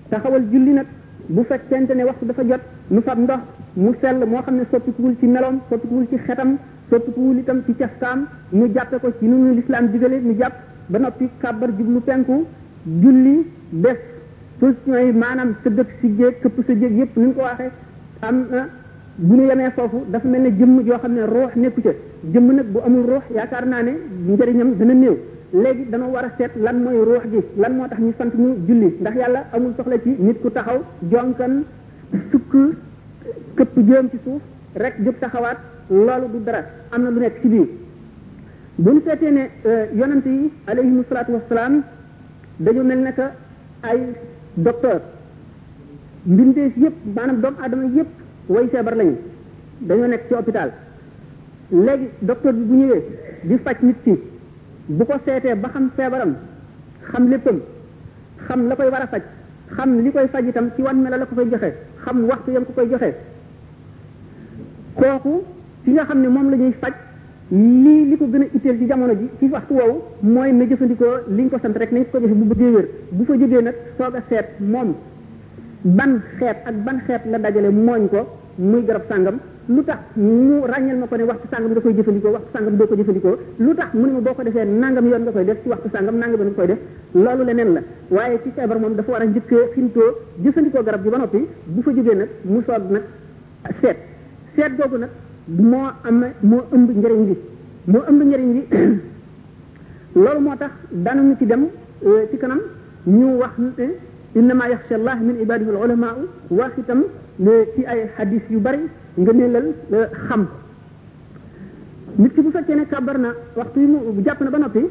taxawal 0.10 0.42
julli 0.52 0.72
nag 0.72 0.86
bu 1.28 1.44
fekkente 1.44 1.94
ne 1.96 2.04
waxtu 2.04 2.26
dafa 2.26 2.44
jot 2.44 2.62
nu 2.88 3.02
fab 3.02 3.18
ndox 3.20 3.40
mu 3.74 3.92
sell 4.02 4.26
moo 4.26 4.42
xam 4.42 4.56
ne 4.56 4.64
soppikuwul 4.72 5.16
ci 5.20 5.26
meloom 5.26 5.60
soppikuwul 5.70 6.06
ci 6.10 6.16
xetam 6.26 6.58
soppikuwul 6.90 7.38
itam 7.40 7.62
ci 7.66 7.76
caftaam 7.76 8.28
mu 8.52 8.68
jàppe 8.74 9.00
ko 9.02 9.12
ci 9.20 9.26
nu 9.26 9.36
ñu 9.50 9.54
lislaam 9.56 9.88
digale 9.92 10.20
mu 10.22 10.34
jàpp 10.40 10.54
ba 10.88 11.00
noppi 11.00 11.28
kàbbar 11.42 11.70
jublu 11.78 12.00
penku 12.02 12.46
julli 12.86 13.48
def 13.72 13.98
position 14.60 15.06
yi 15.08 15.12
maanaam 15.12 15.56
sa 15.64 15.70
dëkk 15.70 15.90
si 16.00 16.08
jéeg 16.18 16.40
këpp 16.42 16.64
sa 16.66 16.74
jéeg 16.74 16.96
yépp 16.98 17.18
nu 17.18 17.34
ko 17.34 17.42
waxee 17.42 17.72
am 18.22 18.46
bu 19.18 19.36
ñu 19.36 19.46
yemee 19.48 19.70
foofu 19.78 20.04
dafa 20.12 20.28
mel 20.28 20.42
ne 20.42 20.50
jëmm 20.58 20.84
joo 20.86 20.98
xam 21.00 21.14
ne 21.14 21.22
ruux 21.22 21.52
nekku 21.56 21.82
ca 21.82 21.92
jëmm 22.34 22.46
nag 22.56 22.66
bu 22.74 22.80
amul 22.84 23.06
ruux 23.06 23.22
yaakaar 23.36 23.66
naa 23.68 23.82
ne 23.84 23.92
njëriñam 24.28 24.74
dana 24.80 24.94
néew 24.94 25.18
léegi 25.54 25.86
dana 25.92 26.06
war 26.08 26.24
a 26.26 26.32
seet 26.38 26.52
lan 26.56 26.82
mooy 26.84 26.98
ruux 26.98 27.22
gi 27.32 27.38
lan 27.58 27.76
moo 27.76 27.88
tax 27.88 28.00
ñu 28.02 28.14
sant 28.18 28.34
mu 28.36 28.56
julli 28.68 28.96
ndax 29.02 29.16
yàlla 29.18 29.44
amul 29.54 29.72
soxla 29.78 30.00
ci 30.00 30.16
nit 30.20 30.42
ku 30.42 30.50
taxaw 30.50 30.82
jonkan 31.12 31.64
sukk 32.32 32.56
këpp 33.56 33.76
jëm 33.78 34.10
ci 34.10 34.18
suuf 34.24 34.42
rek 34.74 34.94
jóg 35.06 35.16
taxawaat 35.20 35.58
loolu 35.90 36.26
du 36.32 36.40
dara 36.44 36.64
am 36.92 37.02
na 37.04 37.10
lu 37.10 37.20
nekk 37.20 37.40
ci 37.42 37.48
biir 37.50 37.68
bu 38.78 38.90
ñu 38.94 39.02
seetee 39.06 39.32
ne 39.32 39.50
euh, 39.66 39.86
yonent 39.94 40.26
yi 40.26 40.52
alayhimu 40.68 41.04
salaatu 41.10 41.34
wassalaam 41.34 41.84
dañu 42.60 42.84
mel 42.84 43.00
ne 43.02 43.12
que 43.14 43.28
ay 43.82 44.00
docteur 44.58 45.02
mbindeef 46.26 46.76
yépp 46.78 46.96
maanaam 47.16 47.42
doomu 47.42 47.58
aadama 47.62 47.84
yépp 47.96 48.08
way 48.50 48.68
feebar 48.72 48.96
lañu 48.96 49.16
dañoo 49.82 50.08
nekk 50.08 50.24
ci 50.28 50.34
hôpital 50.36 50.70
léegi 51.72 52.08
docteur 52.22 52.54
bi 52.54 52.64
bu 52.64 52.76
ñëwee 52.76 53.04
di 53.44 53.58
faj 53.64 53.78
nit 53.82 53.96
ki 54.04 54.16
bu 54.88 55.06
ko 55.06 55.14
seetee 55.26 55.56
ba 55.56 55.70
xam 55.70 55.92
feebaram 55.96 56.34
xam 57.12 57.30
léppam 57.30 57.60
xam 58.48 58.68
la 58.68 58.76
koy 58.76 58.90
war 58.90 59.02
a 59.02 59.08
faj 59.08 59.22
xam 59.76 60.00
li 60.04 60.12
koy 60.12 60.28
faj 60.28 60.46
itam 60.50 60.72
ci 60.76 60.82
wan 60.82 60.96
mela 61.04 61.18
la 61.18 61.26
ko 61.26 61.36
koy 61.36 61.50
joxe 61.52 61.72
xam 62.04 62.26
waxtu 62.28 62.52
yam 62.52 62.66
ko 62.66 62.72
koy 62.76 62.90
joxe 62.92 63.14
kooku 64.96 65.44
ci 65.84 65.92
nga 65.92 66.04
xam 66.06 66.22
ne 66.22 66.28
moom 66.28 66.50
lañuy 66.52 66.66
ñuy 66.66 66.74
faj 66.82 66.94
lii 67.52 68.06
li 68.10 68.18
ko 68.18 68.26
gën 68.32 68.42
a 68.42 68.46
itteel 68.56 68.78
ci 68.78 68.88
jamono 68.88 69.14
ji 69.14 69.30
ci 69.40 69.46
waxtu 69.52 69.74
woowu 69.74 70.02
mooy 70.22 70.52
na 70.52 70.66
jëfandikoo 70.66 71.20
liñ 71.30 71.50
ko 71.50 71.58
sant 71.62 71.78
rek 71.78 71.92
nañ 71.92 72.04
ko 72.04 72.12
ko 72.12 72.20
joxe 72.20 72.34
bu 72.36 72.46
bëggee 72.46 72.76
wér 72.76 72.88
bu 73.12 73.26
fa 73.26 73.34
jógee 73.40 73.62
nag 73.62 73.76
soo 73.98 74.06
a 74.12 74.22
seet 74.30 74.48
moom 74.60 74.90
ban 75.84 76.20
xeet 76.40 76.58
ak 76.66 76.74
ban 76.86 77.00
xeet 77.08 77.22
la 77.26 77.38
dajale 77.38 77.70
mooñ 77.72 78.08
ko 78.12 78.18
muy 78.58 78.82
garab 78.86 79.02
sàngam 79.10 79.34
lu 79.68 79.84
tax 79.84 79.98
mu 80.16 80.62
ràññal 80.68 80.98
ma 81.00 81.08
ko 81.08 81.16
ne 81.18 81.24
waxtu 81.24 81.48
sàngam 81.52 81.72
nga 81.72 81.82
koy 81.82 81.94
jëfandikoo 81.94 82.32
waxtu 82.32 82.50
sàngam 82.54 82.78
boo 82.78 82.88
ko 82.88 82.96
jëfandikoo 82.96 83.36
lu 83.60 83.74
tax 83.76 83.88
mu 83.94 84.06
ne 84.06 84.12
ma 84.14 84.20
boo 84.20 84.34
ko 84.34 84.44
defee 84.44 84.66
nangam 84.66 85.06
yoon 85.10 85.22
nga 85.22 85.32
koy 85.32 85.46
def 85.46 85.58
ci 85.64 85.70
waxtu 85.70 85.90
sàngam 85.94 86.16
nangam 86.20 86.40
yoon 86.40 86.48
nga 86.50 86.56
koy 86.56 86.68
def 86.68 86.80
loolu 87.14 87.44
leneen 87.44 87.74
la 87.74 87.82
waaye 88.12 88.40
ci 88.44 88.50
feebar 88.56 88.80
moom 88.80 88.96
dafa 88.96 89.12
war 89.12 89.22
a 89.22 89.26
njëkkee 89.26 89.72
xintoo 89.74 90.10
jëfandikoo 90.44 90.84
garab 90.84 91.04
gi 91.04 91.10
ba 91.10 91.18
noppi 91.18 91.48
bu 91.66 91.82
fa 91.82 91.92
jógee 91.92 92.16
nag 92.16 92.30
mu 92.44 92.62
soog 92.66 92.82
nag 92.92 93.04
seet 93.82 93.98
seet 94.56 94.72
googu 94.78 94.98
nag 94.98 95.10
moo 95.48 95.90
am 96.08 96.26
moo 96.42 96.62
ëmb 96.74 96.90
njëriñ 96.98 97.22
li 97.30 97.36
moo 97.86 98.02
ëmb 98.10 98.22
njëriñ 98.24 98.50
li 98.56 98.62
loolu 100.24 100.40
moo 100.40 100.56
tax 100.56 100.72
danañu 100.92 101.36
ci 101.40 101.46
dem 101.46 101.68
euh, 102.06 102.28
ci 102.32 102.38
kanam 102.38 102.60
ñu 103.06 103.38
wax 103.40 103.58
ne 103.58 103.86
innama 104.36 104.68
yaxsha 104.70 104.96
allah 104.96 105.16
min 105.22 105.36
ibadihi 105.46 105.70
al 105.70 105.78
ulama 105.86 106.08
wax 106.50 106.72
itam 106.78 107.02
ne 107.46 107.52
ci 107.76 107.86
ay 107.86 108.00
hadis 108.18 108.42
yu 108.50 108.60
bari 108.60 108.80
nga 109.16 109.34
ne 109.34 109.48
lal 109.48 109.68
xam 110.28 110.48
nit 112.18 112.34
ki 112.34 112.42
bu 112.42 112.50
fekkee 112.52 112.76
ne 112.76 112.86
kàbbar 112.86 113.18
na 113.20 113.30
waxtu 113.56 113.80
yi 113.80 113.86
mu 113.86 113.98
jàpp 114.26 114.40
na 114.44 114.50
ba 114.50 114.58
noppi 114.58 114.84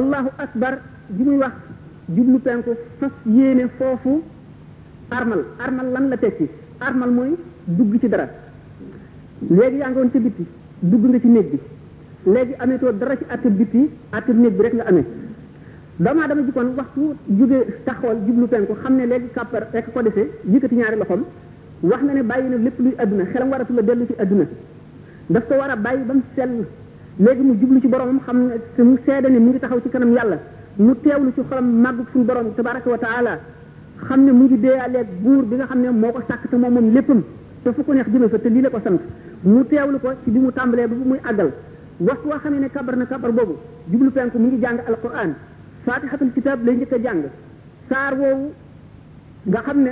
allahu 0.00 0.28
akbar 0.44 0.72
ji 1.16 1.22
muy 1.24 1.38
wax 1.38 1.54
jublu 2.16 2.38
penku 2.38 2.70
fas 2.98 3.12
yéene 3.24 3.64
foofu 3.78 4.22
armal 5.10 5.42
armal 5.64 5.88
lan 5.94 6.08
la 6.10 6.16
tekki 6.18 6.46
armal 6.80 7.10
mooy 7.10 7.30
dugg 7.64 7.94
ci 8.00 8.08
dara 8.08 8.26
léegi 9.50 9.76
yaa 9.78 9.88
ngi 9.88 9.98
woon 9.98 10.10
ci 10.12 10.18
bitti 10.18 10.44
dugg 10.80 11.04
nga 11.06 11.18
ci 11.20 11.28
néeg 11.28 11.48
bi 11.50 11.58
léegi 12.32 12.54
ametoo 12.58 12.92
dara 12.92 13.16
ci 13.16 13.24
atab 13.34 13.52
bitti 13.56 13.88
atab 14.12 14.36
néeg 14.36 14.56
bi 14.56 14.62
rek 14.64 14.74
nga 14.74 14.86
amee 14.90 15.04
doomu 16.00 16.20
aadama 16.22 16.42
ji 16.46 16.52
ku 16.54 16.60
waxtu 16.80 17.02
jóge 17.38 17.58
xool 17.86 18.18
jublu 18.26 18.46
penku 18.50 18.72
xam 18.82 18.94
ne 18.98 19.04
léegi 19.06 19.26
kàppar 19.34 19.64
rek 19.72 19.86
ko 19.92 20.00
desee 20.02 20.24
yëkkati 20.52 20.74
ñaari 20.74 20.96
loxoom 20.96 21.24
wax 21.90 22.00
na 22.06 22.12
ne 22.14 22.22
bàyyi 22.22 22.48
na 22.48 22.56
lépp 22.56 22.76
luy 22.80 22.94
adduna 22.98 23.24
xelam 23.32 23.50
waratu 23.50 23.72
la 23.76 23.82
dellu 23.82 24.06
ci 24.06 24.14
adduna 24.22 24.46
daf 25.28 25.44
ko 25.48 25.54
war 25.60 25.68
a 25.70 25.76
bàyyi 25.76 26.04
ba 26.08 26.14
mu 26.14 26.22
sell 26.34 26.52
léegi 27.20 27.42
mu 27.42 27.52
jublu 27.60 27.80
ci 27.82 27.88
boromam 27.88 28.18
xam 28.24 28.46
ne 28.48 28.54
te 28.76 28.82
mu 28.82 28.96
seede 29.04 29.28
ne 29.28 29.38
mu 29.38 29.50
ngi 29.50 29.58
taxaw 29.60 29.78
ci 29.82 29.88
kanam 29.90 30.12
yàlla 30.16 30.38
mu 30.76 30.94
teewlu 31.02 31.32
ci 31.34 31.42
xolam 31.50 31.68
màggu 31.82 32.02
suñu 32.12 32.24
borom 32.24 32.46
tabaraka 32.56 32.88
wa 32.90 32.96
taala 32.98 33.38
xam 34.08 34.24
ne 34.24 34.32
mu 34.32 34.44
ngi 34.44 34.56
deealeeg 34.56 35.06
buur 35.20 35.44
bi 35.48 35.56
nga 35.56 35.66
xam 35.66 35.80
ne 35.82 35.90
moo 35.90 36.12
ko 36.12 36.22
sàkk 36.28 36.48
te 36.50 36.56
moom 36.56 36.72
moom 36.72 36.94
léppam 36.94 37.20
te 37.62 37.70
fu 37.74 37.84
ko 37.84 37.92
neex 37.92 38.06
jëme 38.10 38.26
fa 38.30 38.38
te 38.38 38.48
lii 38.48 38.62
la 38.62 38.70
ko 38.70 38.80
sant 38.82 39.00
mu 39.42 39.64
teewlu 39.66 39.98
ko 40.00 40.08
ci 40.24 40.30
bi 40.30 40.38
mu 40.38 40.50
tàmbalee 40.50 40.86
ba 40.88 40.94
muy 41.10 41.20
àggal 41.28 41.50
waxtu 41.98 42.28
xam 42.42 42.54
ne 42.58 42.68
kabar 42.70 42.96
na 42.96 43.04
kabar 43.04 43.32
boobu 43.32 43.56
jublu 43.90 44.10
penku 44.10 44.38
mu 44.38 44.46
ngi 44.48 44.60
jàng 44.62 44.80
alquran 44.88 45.32
faatixatul 45.90 46.30
kitaab 46.36 46.60
lay 46.66 46.74
njëkk 46.78 46.92
a 46.92 46.98
jàng 47.04 47.20
saar 47.88 48.12
woowu 48.20 48.46
nga 49.50 49.60
xam 49.66 49.78
ne 49.84 49.90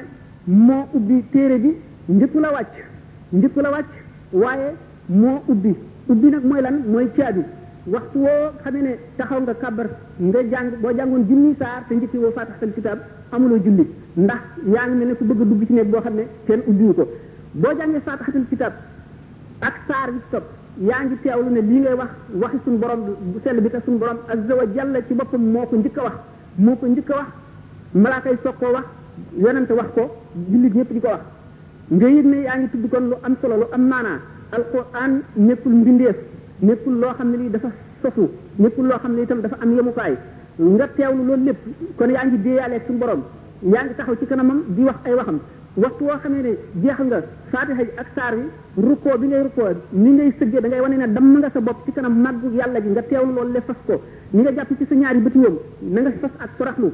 moo 0.67 0.85
ubbi 0.97 1.17
téere 1.33 1.57
bi 1.62 1.71
njëkku 2.09 2.38
la 2.45 2.50
wàcc 2.57 2.75
njëkku 3.33 3.59
la 3.61 3.71
wàcc 3.75 3.93
waaye 4.43 4.69
moo 5.21 5.38
ubbi 5.52 5.73
ubbi 6.12 6.26
nag 6.31 6.45
mooy 6.50 6.61
lan 6.62 6.76
mooy 6.93 7.07
caabi 7.17 7.43
waxtu 7.95 8.19
woo 8.25 8.50
xamee 8.62 8.83
ne 8.83 8.95
taxaw 9.17 9.40
nga 9.40 9.55
kabar 9.55 9.87
nga 10.26 10.40
jàng 10.52 10.69
boo 10.83 10.93
jàngoon 10.97 11.25
junni 11.28 11.55
saar 11.59 11.83
te 11.88 11.95
njëkki 11.95 12.19
woo 12.23 12.33
faatixatul 12.37 12.73
kitaab 12.76 12.99
amuloo 13.35 13.59
julli 13.64 13.85
ndax 14.17 14.43
yaa 14.75 14.87
ngi 14.87 14.97
mel 14.99 15.09
ne 15.09 15.14
ku 15.14 15.25
bëgg 15.25 15.40
a 15.40 15.45
dugg 15.45 15.67
ci 15.67 15.73
nekk 15.73 15.90
boo 15.93 16.00
xam 16.00 16.14
ne 16.17 16.23
kenn 16.47 16.62
ubbiwu 16.69 16.95
ko 16.95 17.05
boo 17.55 17.73
jàngee 17.78 18.00
faatixatul 18.07 18.47
kitaab 18.50 18.75
ak 19.61 19.75
saar 19.88 20.09
bi 20.14 20.21
yaa 20.87 21.03
ngi 21.05 21.17
teew 21.23 21.33
teewlu 21.35 21.51
ne 21.51 21.61
lii 21.61 21.81
ngay 21.81 21.95
wax 22.01 22.09
waxi 22.43 22.59
suñu 22.65 22.79
borom 22.79 23.01
bu 23.33 23.39
sell 23.45 23.61
bi 23.61 23.69
te 23.71 23.79
suñu 23.85 23.99
borom 23.99 24.19
azza 24.33 24.55
wa 24.55 24.65
jalla 24.75 24.99
ci 25.09 25.15
boppam 25.15 25.43
moo 25.53 25.67
ko 25.67 25.77
njëkk 25.77 25.99
a 25.99 26.03
wax 26.03 26.15
moo 26.57 26.77
ko 26.77 26.87
njëkk 26.87 27.11
a 27.11 27.17
wax 27.19 27.27
malaaka 27.95 28.31
yi 28.31 28.37
koo 28.43 28.71
wax 28.75 28.85
yonente 29.37 29.73
wax 29.73 29.87
ko 29.95 30.03
jullit 30.51 30.75
ñëpp 30.75 30.91
di 30.93 31.01
ko 31.01 31.09
wax 31.09 31.21
nga 31.91 32.07
yëg 32.09 32.27
ne 32.27 32.37
yaa 32.45 32.59
ngi 32.59 32.71
tudd 32.71 32.91
kon 32.93 33.09
lu 33.09 33.17
am 33.23 33.35
solo 33.41 33.55
lu 33.57 33.67
am 33.73 33.83
maanaa 33.89 34.19
alquran 34.51 35.23
nekkul 35.37 35.73
mbindeef 35.73 36.17
nekkul 36.61 36.95
loo 37.01 37.13
xam 37.15 37.31
ne 37.31 37.37
lii 37.37 37.51
dafa 37.51 37.71
sosu 38.03 38.31
nekkul 38.59 38.87
loo 38.87 38.99
xam 38.99 39.15
ne 39.15 39.23
itam 39.23 39.41
dafa 39.43 39.57
am 39.63 39.75
yemukaay 39.77 40.15
nga 40.61 40.87
teewlu 40.97 41.25
loolu 41.27 41.45
lépp 41.47 41.59
kon 41.99 42.09
yaa 42.11 42.27
ngi 42.27 42.39
déeyaaleeg 42.39 42.83
suñu 42.87 42.99
borom 42.99 43.23
yaa 43.63 43.85
ngi 43.85 43.95
taxaw 43.97 44.15
ci 44.17 44.27
kanamam 44.27 44.63
di 44.69 44.83
wax 44.85 44.95
ay 45.05 45.15
waxam 45.15 45.41
waxtu 45.77 46.03
woo 46.05 46.17
xamee 46.23 46.43
ne 46.43 46.57
jeex 46.83 46.97
nga 47.05 47.23
faatiha 47.53 47.83
ji 47.85 47.91
ak 48.01 48.07
saar 48.17 48.35
yi 48.35 48.47
rukkoo 48.77 49.19
bi 49.19 49.27
ngay 49.27 49.43
rukkoo 49.43 49.75
ni 49.93 50.11
ngay 50.13 50.35
sëggee 50.39 50.61
da 50.61 50.69
ngay 50.69 50.81
wane 50.81 50.97
ne 50.97 51.13
damm 51.13 51.37
nga 51.39 51.51
sa 51.53 51.61
bopp 51.61 51.85
ci 51.85 51.93
kanam 51.93 52.17
màggu 52.23 52.51
yàlla 52.57 52.81
gi 52.81 52.89
nga 52.89 53.03
teewlu 53.03 53.33
loolu 53.35 53.53
le 53.53 53.61
fas 53.61 53.77
ko 53.87 54.01
ni 54.31 54.43
nga 54.43 54.53
jàpp 54.55 54.71
ci 54.79 54.87
sa 54.89 54.95
ñaari 54.95 55.19
bëti 55.21 55.39
yom 55.39 55.57
na 55.93 56.01
nga 56.01 56.13
fas 56.21 56.31
ak 56.39 56.51
toraxlu 56.57 56.91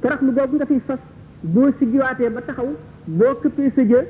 toraxlu 0.00 0.32
googu 0.32 0.54
nga 0.56 0.66
fiy 0.66 0.80
fas 0.86 0.98
boo 1.40 1.68
siggiwaatee 1.78 2.30
ba 2.30 2.40
taxaw 2.42 2.74
boo 3.04 3.34
këppee 3.42 3.70
sa 3.74 3.82
jë 3.82 4.02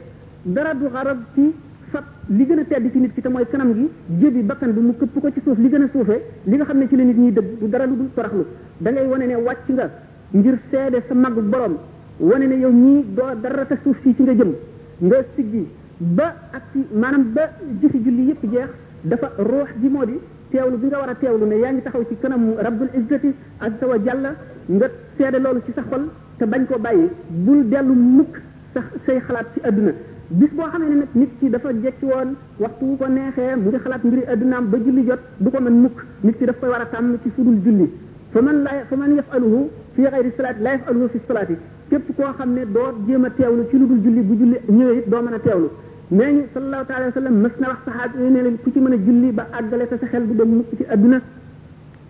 dara 0.45 0.75
du 0.75 0.87
xarab 0.91 1.19
ci 1.35 1.53
fab 1.91 2.05
li 2.29 2.47
gën 2.47 2.59
a 2.59 2.65
tedd 2.65 2.91
ci 2.93 2.99
nit 2.99 3.13
ki 3.15 3.21
te 3.21 3.29
mooy 3.29 3.45
kanam 3.51 3.75
gi 3.75 3.89
jëbi 4.23 4.43
bakkan 4.43 4.73
bi 4.73 4.81
mu 4.81 4.93
këpp 4.99 5.21
ko 5.21 5.29
ci 5.33 5.41
suuf 5.45 5.59
li 5.59 5.69
gën 5.69 5.83
a 5.83 5.89
suufee 5.93 6.23
li 6.45 6.57
nga 6.57 6.65
xam 6.65 6.79
ne 6.79 6.89
ci 6.89 6.97
la 6.97 7.03
nit 7.03 7.17
ñuy 7.19 7.33
dëgg 7.33 7.59
du 7.59 7.69
dara 7.69 7.87
lu 7.87 7.97
dul 7.97 8.11
toraxlu 8.15 8.45
ne 8.79 9.35
wàcc 9.35 9.67
nga 9.69 9.91
ngir 10.31 10.59
seede 10.71 11.03
sa 11.09 11.15
màggu 11.15 11.41
borom 11.43 11.77
wane 12.21 12.45
ne 12.47 12.57
yow 12.61 12.71
ñii 12.73 13.05
doo 13.17 13.35
dara 13.43 13.65
te 13.65 13.77
suuf 13.83 13.97
si 14.03 14.15
ci 14.15 14.23
nga 14.23 14.35
jëm 14.35 14.53
nga 14.99 15.17
siggi 15.35 15.67
ba 15.99 16.27
ak 16.53 16.63
si 16.73 16.85
maanaam 16.95 17.33
ba 17.35 17.45
jëfi 17.81 17.99
julli 18.05 18.29
yëpp 18.29 18.45
jeex 18.53 18.69
dafa 19.05 19.33
ruux 19.39 19.69
ji 19.81 19.89
moo 19.89 20.05
di 20.05 20.19
teewlu 20.51 20.77
bi 20.79 20.87
nga 20.89 20.99
war 20.99 21.09
a 21.09 21.15
teewlu 21.15 21.47
ne 21.47 21.57
yaa 21.57 21.73
ngi 21.73 21.83
taxaw 21.83 22.05
ci 22.09 22.17
kanam 22.21 22.55
rabbul 22.59 22.89
izzati 22.95 23.33
azza 23.61 23.87
wa 23.87 23.97
jalla 24.05 24.35
nga 24.69 24.91
seede 25.17 25.39
loolu 25.39 25.63
ci 25.65 25.73
sa 25.75 25.83
xol 25.89 26.09
te 26.39 26.45
bañ 26.45 26.67
koo 26.67 26.79
bàyyi 26.79 27.09
bul 27.31 27.65
dellu 27.69 27.95
mukk 27.95 28.37
sax 28.75 28.85
say 29.07 29.19
xalaat 29.21 29.47
ci 29.55 29.61
àdduna 29.65 29.93
bis 30.29 30.51
boo 30.53 30.67
xam 30.71 30.83
ne 30.89 30.95
nag 30.97 31.09
nit 31.15 31.31
ki 31.41 31.49
dafa 31.51 31.71
jekki 31.83 32.05
woon 32.05 32.37
waxtu 32.59 32.85
wu 32.85 32.97
ko 32.99 33.07
neexee 33.09 33.57
mu 33.57 33.69
ngi 33.71 33.79
xalaat 33.79 34.05
mbiri 34.05 34.25
addunaam 34.27 34.67
ba 34.71 34.77
julli 34.85 35.05
jot 35.07 35.21
du 35.39 35.51
ko 35.51 35.59
mën 35.61 35.81
mukk 35.81 36.05
nit 36.23 36.37
ki 36.37 36.45
daf 36.45 36.59
koy 36.61 36.69
war 36.69 36.83
a 36.83 36.87
tàmm 36.93 37.17
ci 37.23 37.31
fudul 37.35 37.57
julli 37.65 37.91
fa 38.33 38.43
man 38.43 38.63
la 38.63 38.85
fa 38.89 38.97
man 38.97 39.15
yafaluhu 39.17 39.71
fi 39.95 40.03
xayri 40.03 40.33
salaati 40.37 40.63
la 40.63 40.71
yafaluhu 40.73 41.09
fi 41.09 41.19
salaati 41.27 41.57
képp 41.91 42.09
koo 42.17 42.33
xam 42.39 42.51
ne 42.55 42.63
doo 42.75 42.87
jéem 43.07 43.25
a 43.25 43.31
teewlu 43.37 43.63
ci 43.71 43.77
lu 43.79 43.87
dul 43.91 44.01
julli 44.05 44.23
bu 44.29 44.35
julli 44.41 44.59
ñëwee 44.79 44.99
it 44.99 45.09
doo 45.11 45.23
mën 45.23 45.35
a 45.35 45.39
teewlu 45.47 45.69
nee 46.17 46.31
ñu 46.37 46.43
sallallahu 46.55 46.87
taala 46.87 47.05
wa 47.07 47.13
sallam 47.17 47.35
na 47.43 47.67
wax 47.71 47.79
saxaat 47.87 48.11
yooyu 48.19 48.31
ne 48.35 48.43
leen 48.43 48.57
ku 48.63 48.71
ci 48.73 48.79
mën 48.85 48.93
a 48.93 48.97
julli 49.07 49.33
ba 49.39 49.45
àggale 49.59 49.85
te 49.91 49.97
sa 50.01 50.07
xel 50.07 50.25
bu 50.27 50.35
dem 50.39 50.51
ci 50.79 50.85
adduna 50.89 51.21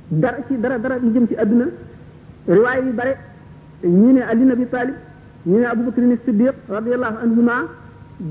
dara 0.08 0.36
ci 0.48 0.58
dara 0.60 0.78
dara 0.78 0.96
lu 1.02 1.10
jëm 1.14 1.26
ci 1.28 1.34
adduna 1.34 1.66
riwaay 2.46 2.80
yu 2.84 2.92
bare 2.92 3.12
ñu 3.82 4.12
ne 4.12 4.20
Ali 4.30 4.44
nabi 4.44 4.66
Talib 4.70 4.94
ñu 5.46 5.58
ne 5.58 5.64
Abu 5.66 5.82
Bakr 5.84 6.00
Siddiq 6.24 6.54
radiyallahu 6.68 7.16
anhuma 7.24 7.52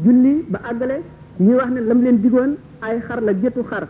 julli 0.03 0.46
ba 0.50 0.60
àggale 0.70 1.01
ñuy 1.39 1.56
wax 1.56 1.70
ne 1.72 1.79
lam 1.82 2.01
leen 2.03 2.20
digoon 2.22 2.51
ay 2.82 3.00
xar 3.08 3.22
la 3.24 3.32
jëtu 3.34 3.62
xar 3.70 3.88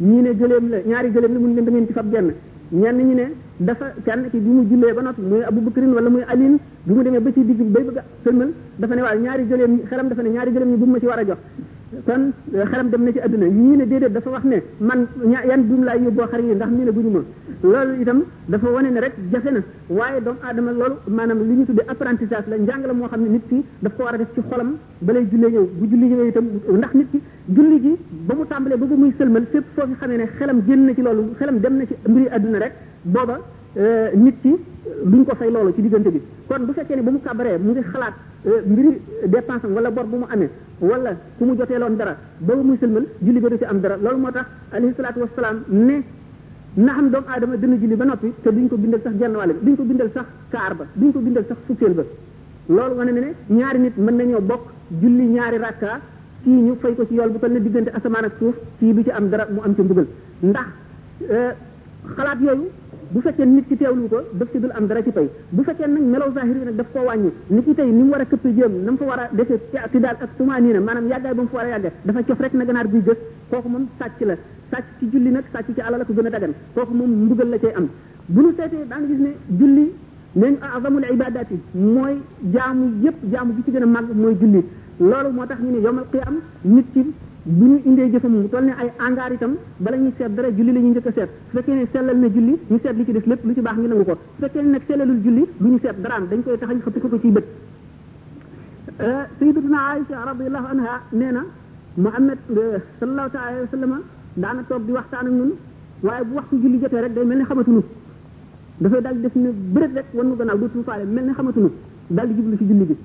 ñu 0.00 0.22
ne 0.22 0.30
gëléem 0.34 0.68
la 0.68 0.76
ñaari 0.86 1.10
gëléem 1.10 1.32
la 1.32 1.38
mun 1.40 1.54
leen 1.54 1.64
da 1.64 1.70
ngeen 1.70 1.86
ci 1.88 1.92
fab 1.92 2.06
genn 2.12 2.30
ñenn 2.70 2.96
ñu 2.98 3.14
ne 3.14 3.26
dafa 3.60 3.86
kenn 4.04 4.22
ki 4.30 4.38
bi 4.40 4.50
mu 4.56 4.62
jullee 4.68 4.92
ba 4.94 5.02
noppi 5.02 5.20
muy 5.20 5.42
abu 5.44 5.60
bakrin 5.60 5.92
wala 5.94 6.08
muy 6.10 6.24
alin 6.32 6.56
bi 6.86 6.94
mu 6.94 7.02
demee 7.02 7.20
ba 7.20 7.30
ci 7.30 7.44
digg 7.44 7.60
bay 7.74 7.82
bëgg 7.84 7.98
a 8.00 8.04
sëlmal 8.24 8.50
dafa 8.78 8.94
ne 8.94 9.02
waaw 9.02 9.18
ñaari 9.20 9.44
gëleem 9.50 9.80
xelam 9.88 10.08
dafa 10.08 10.22
ne 10.22 10.30
ñaari 10.30 10.50
gëleem 10.52 10.70
ñi 10.70 10.76
bu 10.76 10.86
ma 10.86 10.98
ci 10.98 11.04
war 11.06 11.18
a 11.18 11.24
jox 11.26 11.36
kon 12.06 12.22
xelam 12.70 12.88
dem 12.88 13.02
na 13.04 13.12
ci 13.12 13.20
àdduna 13.20 13.46
ñii 13.46 13.76
ne 13.76 13.86
déedéet 13.86 14.12
dafa 14.12 14.30
wax 14.30 14.44
ne 14.44 14.56
man 14.78 15.06
yan 15.28 15.66
duum 15.68 15.84
laay 15.84 16.00
yóbboo 16.02 16.26
xar 16.30 16.40
yi 16.40 16.54
ndax 16.54 16.70
nii 16.70 16.84
ne 16.84 16.90
guñu 16.90 17.10
ma 17.10 17.20
loolu 17.60 18.00
itam 18.00 18.24
dafa 18.46 18.66
wane 18.68 18.88
ne 18.94 19.00
rek 19.00 19.12
jafe 19.30 19.50
na 19.50 19.60
waaye 19.88 20.22
doomu 20.24 20.38
aadama 20.42 20.70
loolu 20.72 20.96
maanaam 21.06 21.38
li 21.48 21.54
ñu 21.58 21.64
tuddee 21.66 21.84
apprentissage 21.92 22.48
la 22.48 22.56
njàng 22.56 22.86
la 22.86 22.92
moo 22.94 23.08
xam 23.08 23.20
ne 23.22 23.28
nit 23.28 23.42
ki 23.48 23.62
daf 23.80 23.92
ko 23.96 24.02
war 24.04 24.14
a 24.14 24.16
def 24.16 24.28
ci 24.34 24.40
xolam 24.50 24.76
balay 25.00 25.26
jullee 25.30 25.50
ñëw 25.52 25.64
bu 25.78 25.84
julli 25.86 26.06
ñëwee 26.06 26.28
itam 26.28 26.44
ndax 26.78 26.92
nit 26.94 27.10
ki 27.10 27.20
julli 27.54 27.78
ji 27.82 27.92
ba 28.26 28.34
mu 28.36 28.46
tàmbalee 28.46 28.78
ba 28.78 28.86
ba 28.86 28.94
muy 28.94 29.12
sëlmal 29.18 29.44
fépp 29.52 29.64
foo 29.74 29.86
fi 29.86 29.94
xamee 30.00 30.16
ne 30.16 30.26
xelam 30.38 30.62
génn 30.66 30.84
na 30.86 30.94
ci 30.94 31.02
loolu 31.02 31.32
xelam 31.36 31.58
dem 31.60 31.76
na 31.76 31.84
ci 31.86 31.94
mbiri 32.08 32.26
àdduna 32.30 32.58
rek 32.58 32.72
booba 33.04 33.40
euh, 33.76 34.10
nit 34.14 34.34
ki 34.42 34.54
duñ 35.06 35.24
ko 35.24 35.34
fay 35.36 35.50
loolu 35.50 35.72
ci 35.74 35.82
diggante 35.82 36.08
bi 36.10 36.20
kon 36.48 36.64
bu 36.66 36.72
fekkee 36.72 36.96
ne 36.96 37.02
ba 37.02 37.10
mu 37.10 37.18
kabaree 37.20 37.58
mu 37.58 37.70
ngi 37.72 37.80
xalaat 37.92 38.12
euh, 38.46 38.62
mbiri 38.66 39.00
dépense 39.26 39.64
wala 39.68 39.90
bor 39.90 40.04
bu 40.06 40.16
mu 40.18 40.24
amee 40.32 40.48
wala 40.80 41.10
ku 41.38 41.44
mu 41.44 41.50
jotee 41.54 41.72
joteeloon 41.74 41.96
dara 41.96 42.16
ba 42.40 42.54
muy 42.54 42.76
sëlmal 42.78 43.06
julli 43.20 43.40
ga 43.40 43.48
du 43.48 43.56
ci 43.58 43.64
am 43.64 43.80
dara 43.80 43.96
loolu 43.96 44.16
moo 44.18 44.30
tax 44.32 44.46
alayhi 44.72 44.92
salaatu 44.96 45.20
wasalaam 45.20 45.62
ne 45.68 46.02
na 46.76 46.92
xam 46.92 47.10
doomu 47.10 47.26
aadama 47.28 47.54
a 47.54 47.56
julli 47.80 47.94
ba 47.96 48.04
noppi 48.04 48.32
te 48.42 48.50
duñ 48.50 48.68
ko 48.68 48.76
bindal 48.76 49.00
sax 49.02 49.12
genn 49.18 49.34
wàll 49.36 49.52
bi 49.54 49.70
duñ 49.70 49.76
ko 49.76 49.82
bindal 49.84 50.10
sax 50.12 50.24
kaar 50.50 50.74
ba 50.74 50.84
duñ 50.96 51.12
ko 51.12 51.18
bindal 51.20 51.44
sax 51.48 51.56
fukkeel 51.66 51.94
ba 51.94 52.04
loolu 52.68 52.94
wane 52.96 53.12
ne 53.12 53.20
ne 53.20 53.34
ñaari 53.48 53.78
nit 53.78 53.96
mën 53.96 54.14
nañoo 54.16 54.40
bokk 54.40 54.64
julli 55.00 55.26
ñaari 55.28 55.58
rakka 55.58 56.00
kii 56.44 56.50
ñu 56.62 56.76
fay 56.80 56.94
ko 56.96 57.06
ci 57.06 57.14
yool 57.14 57.30
bu 57.30 57.38
toll 57.38 57.52
ne 57.52 57.60
diggante 57.60 57.90
asamaan 57.94 58.24
ak 58.24 58.32
suuf 58.38 58.56
kii 58.78 58.92
du 58.94 59.02
ci 59.04 59.10
am 59.10 59.28
dara 59.30 59.46
mu 59.50 59.60
am 59.64 59.74
ci 59.74 59.82
mbugal 59.82 60.06
ndax 60.42 60.66
euh, 61.30 61.50
xalaat 62.16 62.40
yooyu 62.40 62.68
bu 63.14 63.20
fekkee 63.20 63.46
nit 63.50 63.66
ki 63.68 63.76
teewlu 63.80 64.08
ko 64.12 64.18
def 64.40 64.48
ci 64.54 64.58
dul 64.62 64.72
am 64.78 64.86
dara 64.90 65.02
ci 65.06 65.10
pay 65.16 65.26
bu 65.50 65.62
fekkee 65.68 65.88
nag 65.92 66.02
melaw 66.12 66.30
zahir 66.36 66.56
nag 66.68 66.76
daf 66.80 66.86
koo 66.92 67.04
wàññi 67.08 67.30
nit 67.56 67.64
ki 67.64 67.74
tey 67.74 67.90
ni 67.90 68.02
mu 68.02 68.10
war 68.14 68.20
a 68.20 68.24
këpp 68.32 68.44
jëm 68.58 68.72
na 68.86 68.90
mu 68.92 68.96
fa 68.96 69.04
war 69.10 69.18
a 69.18 69.26
defee 69.40 69.58
ci 69.92 70.00
daal 70.04 70.16
ak 70.26 70.30
tumaa 70.38 70.58
na 70.60 70.80
maanaam 70.80 71.08
yàggaay 71.10 71.34
ba 71.34 71.42
mu 71.42 71.48
fa 71.48 71.56
war 71.56 71.64
a 71.64 71.68
yàgge 71.74 71.90
dafa 72.04 72.22
cof 72.28 72.38
rek 72.44 72.52
na 72.60 72.64
ganaar 72.64 72.86
buy 72.92 73.00
gës 73.08 73.18
kooku 73.50 73.68
moom 73.68 73.88
sàcc 73.98 74.20
la 74.30 74.34
sàcc 74.70 74.86
ci 74.98 75.08
julli 75.12 75.30
nag 75.30 75.44
sàcc 75.52 75.68
ci 75.74 75.80
alal 75.80 76.04
ko 76.06 76.12
gën 76.12 76.26
a 76.26 76.30
dagan 76.36 76.52
kooku 76.74 76.94
moom 76.94 77.10
mbugal 77.24 77.48
la 77.50 77.58
cay 77.58 77.72
am 77.78 77.86
bu 78.26 78.40
nu 78.42 78.50
seetee 78.58 78.86
daan 78.92 79.02
gis 79.10 79.18
ne 79.26 79.30
julli 79.58 79.88
neen 80.34 80.56
azamul 80.76 81.04
ibadaat 81.14 81.50
yi 81.50 81.58
mooy 81.80 82.14
jaamu 82.54 82.84
yépp 83.04 83.18
jaamu 83.32 83.52
bi 83.56 83.62
ci 83.64 83.70
gën 83.70 83.82
a 83.82 83.86
màgg 83.96 84.14
mooy 84.22 84.34
julli 84.40 84.60
loolu 85.10 85.30
moo 85.36 85.46
tax 85.46 85.58
ñu 85.60 85.70
ne 85.76 85.80
yomal 85.86 86.04
qiyam 86.12 86.36
nit 86.64 86.86
ki 86.94 87.02
bu 87.46 87.64
ñu 87.64 87.80
indee 87.86 88.10
jëfam 88.12 88.32
mu 88.32 88.48
toll 88.50 88.64
ne 88.64 88.72
ay 88.78 88.90
angaar 88.98 89.32
itam 89.32 89.56
bala 89.80 89.96
ñuy 89.96 90.12
seet 90.18 90.28
dara 90.36 90.48
julli 90.54 90.72
la 90.72 90.80
ñuy 90.80 90.90
njëkk 90.90 91.06
a 91.06 91.10
seet 91.12 91.28
su 91.50 91.56
fekkee 91.56 91.74
ne 91.74 91.86
sellal 91.92 92.16
na 92.18 92.26
julli 92.28 92.58
ñu 92.68 92.78
seet 92.82 92.94
li 92.96 93.04
ci 93.04 93.12
des 93.12 93.22
lépp 93.26 93.42
lu 93.44 93.54
ci 93.54 93.60
baax 93.62 93.76
ñu 93.78 93.86
nangu 93.88 94.04
ko 94.04 94.12
su 94.36 94.42
fekkee 94.42 94.62
ne 94.62 94.70
nag 94.72 94.80
sellalul 94.86 95.20
julli 95.24 95.46
du 95.56 95.68
ñu 95.70 95.78
seet 95.80 95.96
daraam 96.02 96.26
dañ 96.28 96.42
koy 96.42 96.58
taxañ 96.58 96.80
xëpp 96.84 97.00
ko 97.00 97.08
ko 97.08 97.18
ciy 97.18 97.30
bët 97.32 97.44
euh, 99.00 99.24
sayyidatuna 99.38 99.78
Aïcha 99.88 100.16
radiyallahu 100.24 100.64
anha 100.72 101.00
nee 101.12 101.32
na 101.32 101.44
Muhammad 101.96 102.38
euh, 102.50 102.76
sallallahu 103.00 103.30
taala 103.30 103.46
alayhi 103.48 103.64
wa 103.64 103.78
sallam 103.78 104.02
daana 104.36 104.62
toog 104.68 104.80
bi 104.82 104.92
waxtaan 104.92 105.26
ak 105.26 105.32
ñun 105.32 105.52
waaye 106.02 106.24
bu 106.24 106.34
wax 106.34 106.44
waxtu 106.44 106.60
julli 106.60 106.78
jotee 106.82 107.00
rek 107.00 107.12
day 107.14 107.24
mel 107.24 107.38
ne 107.38 107.44
xamatuñu 107.44 107.82
dafay 108.80 109.00
daal 109.00 109.16
def 109.18 109.34
ne 109.34 109.50
bërét 109.72 109.92
rek 109.96 110.06
wan 110.14 110.26
nu 110.28 110.36
gannaaw 110.36 110.58
dootuñu 110.58 110.84
faale 110.84 111.04
mel 111.04 111.24
ne 111.24 111.32
xamatuñu 111.32 111.70
daal 112.10 112.26
di 112.28 112.34
jublu 112.34 112.56
ci 112.58 112.64
julli 112.66 112.84
bi 112.84 112.96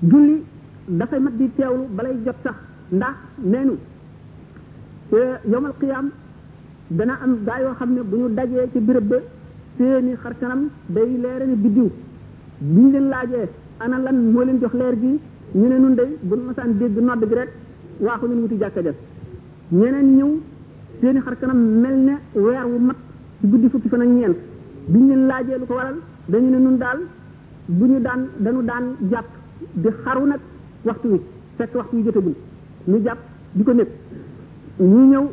julli 0.00 0.42
dafay 0.86 1.20
mat 1.20 1.34
di 1.36 1.54
teewlu 1.54 1.84
balay 1.94 2.14
jot 2.24 2.36
sax 2.42 2.56
ndax 2.92 3.16
neenu 3.42 3.76
yomal 5.50 5.72
qiyaam 5.80 6.10
dana 6.90 7.18
am 7.24 7.38
gaa 7.44 7.58
yoo 7.60 7.74
xam 7.74 7.94
ne 7.94 8.02
bu 8.02 8.16
ñu 8.16 8.28
dajee 8.34 8.68
ci 8.72 8.78
bërëb 8.78 9.06
ba 9.10 9.16
seeni 9.76 10.14
xar 10.16 10.34
kanam 10.40 10.68
day 10.88 11.16
leere 11.20 11.46
ni 11.48 11.54
biddiw 11.56 11.88
bu 12.60 12.80
ñu 12.80 12.90
leen 12.92 13.08
laajee 13.08 13.48
ana 13.80 13.98
lan 13.98 14.30
moo 14.32 14.42
leen 14.44 14.58
jox 14.60 14.72
leer 14.74 14.94
gi 15.00 15.18
ñu 15.54 15.66
ne 15.68 15.78
nun 15.78 15.94
de 15.94 16.16
bu 16.22 16.36
masaan 16.36 16.78
dégg 16.78 16.96
nodd 16.98 17.24
gi 17.28 17.34
rek 17.34 17.48
ko 18.20 18.26
leen 18.26 18.40
wuti 18.40 18.56
jàkka 18.56 18.80
ja 18.82 18.92
ñeneen 19.70 20.16
ñëw 20.16 20.30
seeni 21.00 21.20
xar 21.20 21.36
kanam 21.40 21.58
mel 21.80 21.94
ne 22.04 22.12
weer 22.40 22.64
wu 22.66 22.78
mat 22.78 22.96
ci 23.40 23.48
guddi 23.48 23.68
fukki 23.68 23.88
fan 23.88 24.00
ak 24.02 24.08
ñeent 24.08 24.36
bu 24.86 24.98
ñu 24.98 25.08
leen 25.08 25.26
laajee 25.26 25.58
lu 25.58 25.66
ko 25.66 25.74
waral 25.74 25.96
dañu 26.28 26.50
ne 26.50 26.56
nun 26.58 26.76
daal 26.78 26.98
bu 27.66 27.84
ñu 27.86 28.00
daan 28.00 28.28
dañu 28.38 28.62
daan 28.62 28.84
jàpp 29.10 29.26
di 29.74 29.88
xaru 30.04 30.26
nag 30.26 30.38
waxtu 30.82 31.08
wi 31.08 31.20
fekk 31.56 31.74
waxtu 31.74 31.96
wi 31.96 32.02
jotagul 32.04 32.34
ñu 32.86 32.98
jàpp 33.04 33.18
di 33.52 33.62
ko 33.64 33.72
nekk 33.72 33.88
ñuy 34.78 35.06
ñëw 35.06 35.24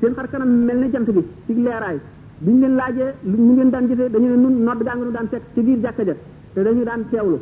seen 0.00 0.12
xar 0.16 0.28
kanam 0.30 0.48
mel 0.64 0.78
ne 0.78 0.90
jant 0.90 1.10
bi 1.10 1.20
ci 1.46 1.54
leeraay 1.54 1.98
bi 2.38 2.50
ñu 2.50 2.58
leen 2.60 2.74
laajee 2.74 3.12
ñu 3.22 3.52
ngeen 3.52 3.70
daan 3.70 3.86
jëfee 3.86 4.08
dañu 4.10 4.26
leen 4.28 4.40
nun 4.42 4.62
nodd 4.64 4.82
gaa 4.82 4.94
nga 4.94 5.04
nu 5.04 5.10
daan 5.10 5.26
fekk 5.28 5.42
ci 5.54 5.60
biir 5.60 5.78
jàkka 5.82 6.02
ja 6.04 6.14
te 6.54 6.62
dañu 6.62 6.82
daan 6.84 7.08
teewlu 7.10 7.38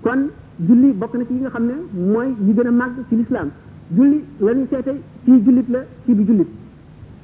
kon 0.00 0.30
julli 0.56 0.92
bokk 0.92 1.14
na 1.14 1.24
ci 1.24 1.32
yi 1.34 1.40
nga 1.40 1.48
xam 1.50 1.64
ne 1.66 1.74
mooy 2.12 2.28
yi 2.44 2.52
gën 2.54 2.66
a 2.66 2.70
màgg 2.70 2.94
ci 3.08 3.16
lislaam 3.16 3.50
julli 3.88 4.24
lañu 4.40 4.66
seete 4.70 4.92
kii 5.24 5.42
jullit 5.44 5.68
la 5.68 5.80
kii 6.04 6.14
bi 6.14 6.24
jullit 6.24 6.48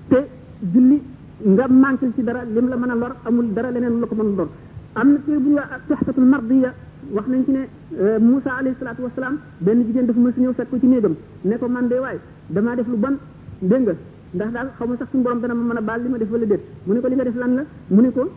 te 0.08 0.26
julli 0.72 1.02
nga 1.42 1.66
manqué 1.68 2.06
ci 2.14 2.22
dara 2.22 2.40
lim 2.44 2.68
la 2.68 2.76
mën 2.76 2.90
a 2.90 2.94
lor 2.94 3.12
amul 3.24 3.52
dara 3.52 3.70
leneen 3.70 4.00
la 4.00 4.06
ko 4.06 4.14
mën 4.14 4.26
a 4.32 4.36
lor 4.36 4.48
am 4.92 5.08
na 5.12 5.18
téere 5.26 5.40
bu 5.40 5.48
ñu 5.48 5.54
wax 5.56 5.80
tuhfatul 5.88 6.24
mardiya 6.24 6.72
wax 7.10 7.26
nañ 7.26 7.42
ci 7.46 7.50
ne 7.52 7.60
euh, 8.00 8.18
Moussa 8.20 8.50
alayhi 8.60 8.76
salaatu 8.78 9.02
wasalaam 9.02 9.38
benn 9.60 9.82
jigéen 9.86 10.06
dafa 10.06 10.20
mës 10.20 10.36
ñëw 10.38 10.52
fekk 10.54 10.68
ko 10.70 10.76
ci 10.78 10.86
néegam 10.86 11.14
ne 11.44 11.56
ko 11.58 11.66
man 11.68 11.88
de 11.88 11.94
waay 11.98 12.18
damaa 12.50 12.76
def 12.76 12.86
lu 12.86 12.96
bon 12.96 13.16
dégg 13.60 13.80
nga 13.82 13.94
ndax 14.34 14.50
daal 14.52 14.68
xaw 14.78 14.86
ma 14.86 14.96
sax 14.96 15.08
suñu 15.10 15.24
borom 15.24 15.40
dana 15.40 15.54
ma 15.54 15.74
mën 15.74 15.78
a 15.78 15.80
baal 15.80 16.00
li 16.02 16.08
ma 16.08 16.18
def 16.18 16.30
wala 16.30 16.46
déet 16.46 16.60
mu 16.86 16.94
ne 16.94 17.00
ko 17.00 17.08
li 17.08 17.14
nga 17.14 17.24
def 17.24 17.34
lan 17.34 17.54
la 17.54 17.64
mu 17.90 18.02
ne 18.02 18.10
ko 18.10 18.30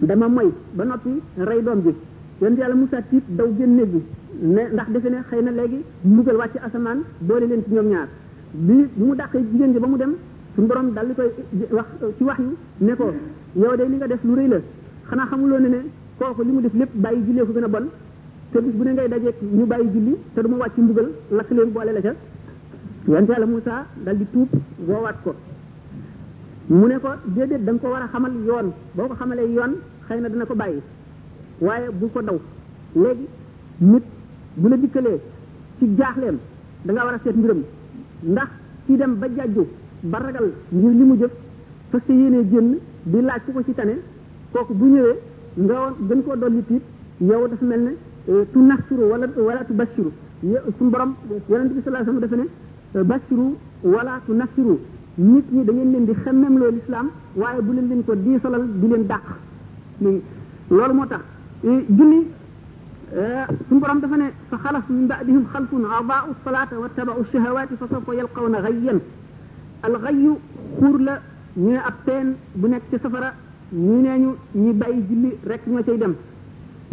dama 0.00 0.28
may 0.28 0.48
ba 0.74 0.84
noppi 0.84 1.10
rey 1.38 1.62
doom 1.62 1.80
ji 1.82 1.94
yonent 2.40 2.56
yàlla 2.58 2.74
Moussa 2.74 3.02
tiit 3.02 3.24
daw 3.28 3.48
génn 3.58 3.74
néeg 3.74 3.88
bi 3.90 4.02
ne 4.42 4.62
ndax 4.72 4.88
defe 4.92 5.08
ne 5.10 5.18
xëy 5.28 5.42
na 5.42 5.50
léegi 5.50 5.80
mbugal 6.04 6.36
wàcc 6.36 6.56
asamaan 6.66 6.98
doole 7.20 7.46
leen 7.46 7.62
ci 7.66 7.72
ñoom 7.74 7.86
ñaar 7.88 8.08
bi 8.52 8.88
mu 8.96 9.14
dàqee 9.16 9.42
jigéen 9.52 9.72
ji 9.72 9.78
ba 9.80 9.86
mu 9.88 9.96
dem 9.96 10.14
suñu 10.54 10.68
borom 10.68 10.92
dal 10.94 11.08
di 11.08 11.14
koy 11.14 11.30
wax 11.70 11.86
euh, 12.02 12.10
ci 12.16 12.22
wax 12.24 12.38
yu 12.38 12.54
ne 12.78 12.94
ko 12.94 13.12
yow 13.56 13.76
de 13.76 13.82
li 13.84 13.96
nga 13.96 14.06
def 14.06 14.22
lu 14.22 14.34
rëy 14.36 14.46
la 14.48 14.58
xanaa 15.10 15.26
xamuloo 15.26 15.58
ne 15.58 15.68
ne 15.68 15.80
kooku 16.18 16.42
li 16.42 16.52
mu 16.52 16.60
def 16.62 16.74
lépp 16.74 16.90
bàyyi 16.94 17.22
jullee 17.26 17.44
ko 17.46 17.52
gën 17.52 17.64
a 17.64 17.68
bon 17.68 17.88
te 18.54 18.60
bu 18.78 18.84
ne 18.86 18.92
ngay 18.94 19.08
dajeeg 19.12 19.34
ñu 19.58 19.64
bàyyi 19.70 19.88
julli 19.94 20.14
te 20.34 20.40
du 20.42 20.48
mu 20.48 20.56
ci 20.74 20.80
mbugal 20.80 21.08
lakk 21.30 21.50
leen 21.50 21.70
boole 21.72 21.92
la 21.92 22.00
ca 22.00 22.14
yonte 23.12 23.30
yàlla 23.32 23.46
Moussa 23.46 23.86
dal 24.04 24.16
di 24.18 24.26
tuub 24.32 24.46
woowaat 24.88 25.16
ko 25.24 25.34
mu 26.68 26.86
ne 26.86 26.98
ko 27.00 27.08
déedéet 27.36 27.64
da 27.64 27.72
nga 27.72 27.80
ko 27.80 27.88
war 27.88 28.02
a 28.02 28.06
xamal 28.08 28.32
yoon 28.46 28.72
boo 28.94 29.06
ko 29.08 29.14
xamalee 29.14 29.50
yoon 29.54 29.74
xëy 30.06 30.20
na 30.20 30.28
dina 30.28 30.44
ko 30.46 30.54
bàyyi 30.54 30.80
waaye 31.60 31.88
bu 31.98 32.06
ko 32.12 32.22
daw 32.22 32.38
léegi 32.94 33.26
nit 33.80 34.02
bu 34.56 34.68
la 34.68 34.76
dikkalee 34.76 35.20
ci 35.78 35.88
jaaxleem 35.98 36.38
da 36.84 36.92
war 36.92 37.14
a 37.14 37.18
seet 37.24 37.36
mbiram 37.36 37.62
ndax 38.22 38.48
ci 38.86 38.96
dem 38.96 39.14
ba 39.18 39.26
jàjju 39.34 39.66
ba 40.02 40.18
ragal 40.18 40.52
ngir 40.70 40.90
li 40.94 41.02
mu 41.04 41.16
jëf 41.18 41.30
parce 41.90 42.04
que 42.06 42.12
yéenee 42.12 42.44
jën 42.44 42.78
di 43.04 43.20
laaj 43.20 43.40
ku 43.46 43.52
ko 43.52 43.62
ci 43.64 43.74
tane 43.74 43.96
kooku 44.52 44.74
bu 44.74 44.86
ñëwee 44.86 45.18
nga 45.58 45.74
woon 45.74 45.94
gën 46.08 46.22
koo 46.22 46.36
dolli 46.36 46.62
tiit 46.66 46.82
yow 47.20 47.48
dafa 47.48 47.64
mel 47.64 47.80
ne 47.82 47.92
tunassiru 48.26 49.04
wala 49.12 49.26
wala 49.36 49.64
tubassiru 49.68 50.12
suñu 50.40 50.90
borom 50.90 51.14
yonent 51.48 51.72
bi 51.74 51.80
sallallahu 51.84 52.08
alayhi 52.08 52.20
wasallam 52.20 52.20
dafa 52.20 52.36
ne 52.36 53.04
bassiru 53.04 53.46
wala 53.84 54.12
tunassiru 54.26 54.78
nit 55.18 55.44
ñi 55.52 55.64
da 55.64 55.72
ngeen 55.72 55.90
leen 55.92 56.04
di 56.06 56.12
xemmem 56.22 56.56
loo 56.58 56.70
lislaam 56.70 57.08
waaye 57.36 57.60
bu 57.60 57.72
leen 57.72 57.88
leen 57.88 58.04
ko 58.04 58.14
diisalal 58.14 58.64
di 58.80 58.86
leen 58.88 59.06
dàq 59.06 59.24
loolu 60.70 60.94
moo 60.94 61.06
tax 61.06 61.20
julli 61.62 62.20
suñu 63.68 63.80
borom 63.80 63.98
dafa 64.00 64.16
ne 64.16 64.32
fa 64.48 64.56
xalaf 64.64 64.84
min 64.88 65.06
ba'dihim 65.06 65.44
xalfun 65.52 65.84
adaa'u 65.84 66.30
salaata 66.44 66.76
wa 66.78 66.88
taba'u 66.96 67.24
shahawaati 67.32 67.74
fa 67.76 67.86
sawfa 67.90 68.14
yalqawna 68.14 68.58
ghayyan 68.64 68.98
al 69.82 69.96
ghayyu 70.02 70.36
xuur 70.80 70.98
la 71.00 71.20
ñu 71.56 71.70
ne 71.72 71.76
ab 71.78 71.96
teen 72.06 72.36
bu 72.54 72.68
nekk 72.68 72.82
ci 72.90 72.96
safara 73.02 73.34
ñu 73.72 73.96
neeñu 74.04 74.30
ñi 74.54 74.72
bàyyi 74.72 75.02
julli 75.08 75.30
rek 75.46 75.60
ñoo 75.66 75.82
cay 75.84 75.98
dem 75.98 76.14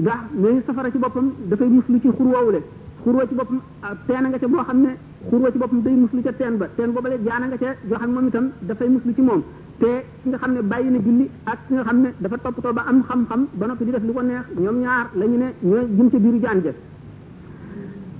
ndax 0.01 0.17
mais 0.33 0.63
safara 0.65 0.89
ci 0.91 0.97
boppam 0.97 1.25
dafay 1.49 1.67
muslu 1.69 1.99
ci 2.01 2.07
xurwoowule 2.17 2.61
xurwa 3.03 3.27
ci 3.29 3.35
boppam 3.35 3.59
ah, 3.83 3.95
teen 4.07 4.25
nga 4.31 4.39
ca 4.39 4.47
boo 4.47 4.63
xam 4.65 4.79
ne 4.81 4.97
xurwa 5.29 5.51
ci 5.51 5.59
boppam 5.59 5.81
day 5.83 5.93
muslu 5.93 6.21
ca 6.23 6.31
teen 6.33 6.57
ba 6.57 6.67
teen 6.75 6.91
boobale 6.91 7.17
jaana 7.25 7.45
nga 7.47 7.57
ca 7.57 7.75
joo 7.87 7.97
xam 7.99 8.09
ne 8.09 8.13
moom 8.15 8.27
itam 8.27 8.45
dafay 8.69 8.87
muslu 8.89 9.13
ci 9.13 9.21
moom 9.21 9.43
te 9.77 9.85
ki 10.23 10.29
nga 10.29 10.37
xam 10.41 10.53
ne 10.53 10.61
bàyyi 10.63 10.89
na 10.91 10.97
julli 11.05 11.29
ak 11.45 11.57
ki 11.67 11.73
nga 11.73 11.83
xam 11.83 12.01
ne 12.01 12.13
dafa 12.17 12.37
toppatoo 12.39 12.73
ba 12.73 12.83
am 12.89 13.03
xam-xam 13.03 13.47
ba 13.53 13.65
noppi 13.67 13.83
di 13.85 13.91
def 13.91 14.03
lu 14.03 14.11
ko 14.13 14.21
neex 14.23 14.43
ñoom 14.57 14.77
ñaar 14.81 15.07
la 15.13 15.25
ñu 15.25 15.37
ne 15.37 15.45
ñoo 15.61 15.85
jëm 15.97 16.09
ca 16.09 16.17
biiru 16.17 16.39
jaan 16.41 16.61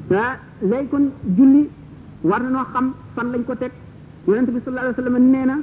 ja 0.10 0.18
ah 0.22 0.38
léegi 0.62 0.88
kon 0.88 1.10
julli 1.38 1.68
war 2.22 2.42
na 2.42 2.50
noo 2.50 2.64
xam 2.72 2.94
fan 3.16 3.28
lañ 3.32 3.44
ko 3.44 3.56
teg 3.56 3.72
yonent 4.26 4.50
bi 4.52 4.60
sallallahu 4.64 4.88
alayhi 4.94 5.02
wasallam 5.04 5.30
nee 5.32 5.46
na 5.46 5.58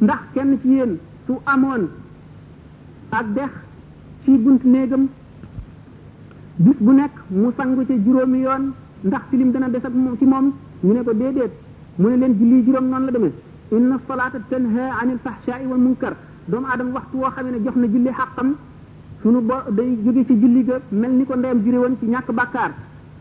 ndax 0.00 0.18
kenn 0.32 0.58
ci 0.60 0.68
yéen 0.70 0.98
su 1.26 1.38
amoon 1.44 1.88
ak 3.10 3.26
dex 3.34 3.50
ci 4.24 4.36
bunt 4.38 4.58
néegam 4.64 5.08
bis 6.56 6.74
bu 6.80 6.92
nekk 6.96 7.10
mu 7.30 7.50
sangu 7.56 7.84
ca 7.88 7.94
juróomi 8.04 8.38
yoon 8.44 8.62
ndax 9.04 9.20
tilim 9.30 9.50
dana 9.52 9.68
des 9.68 9.84
ak 9.84 9.92
moom 9.94 10.16
ci 10.18 10.24
moom 10.24 10.52
ñu 10.82 10.92
ne 10.94 11.02
ko 11.04 11.12
déedéet 11.12 11.50
mu 11.98 12.06
ne 12.08 12.16
leen 12.16 12.32
julli 12.38 12.64
juróom 12.64 12.88
noonu 12.88 13.04
la 13.06 13.10
demee 13.12 13.32
inna 13.72 13.96
salaata 14.08 14.38
tanha 14.48 14.82
anil 15.02 15.18
fahshaai 15.24 15.66
wal 15.66 15.78
munkar 15.80 16.14
doomu 16.48 16.66
aadama 16.66 16.90
waxtu 16.94 17.16
woo 17.18 17.30
xamee 17.30 17.52
ne 17.52 17.64
jox 17.64 17.74
na 17.76 17.86
julli 17.86 18.10
su 19.22 19.30
nu 19.30 19.40
bo 19.40 19.54
day 19.70 19.98
jóge 20.04 20.24
ci 20.26 20.34
julli 20.38 20.64
ga 20.64 20.80
mel 20.90 21.10
ni 21.10 21.24
ko 21.24 21.34
ndeyam 21.36 21.62
jure 21.62 21.76
woon 21.78 21.96
ci 22.00 22.06
ñàkk 22.06 22.32
bàkkaar 22.32 22.72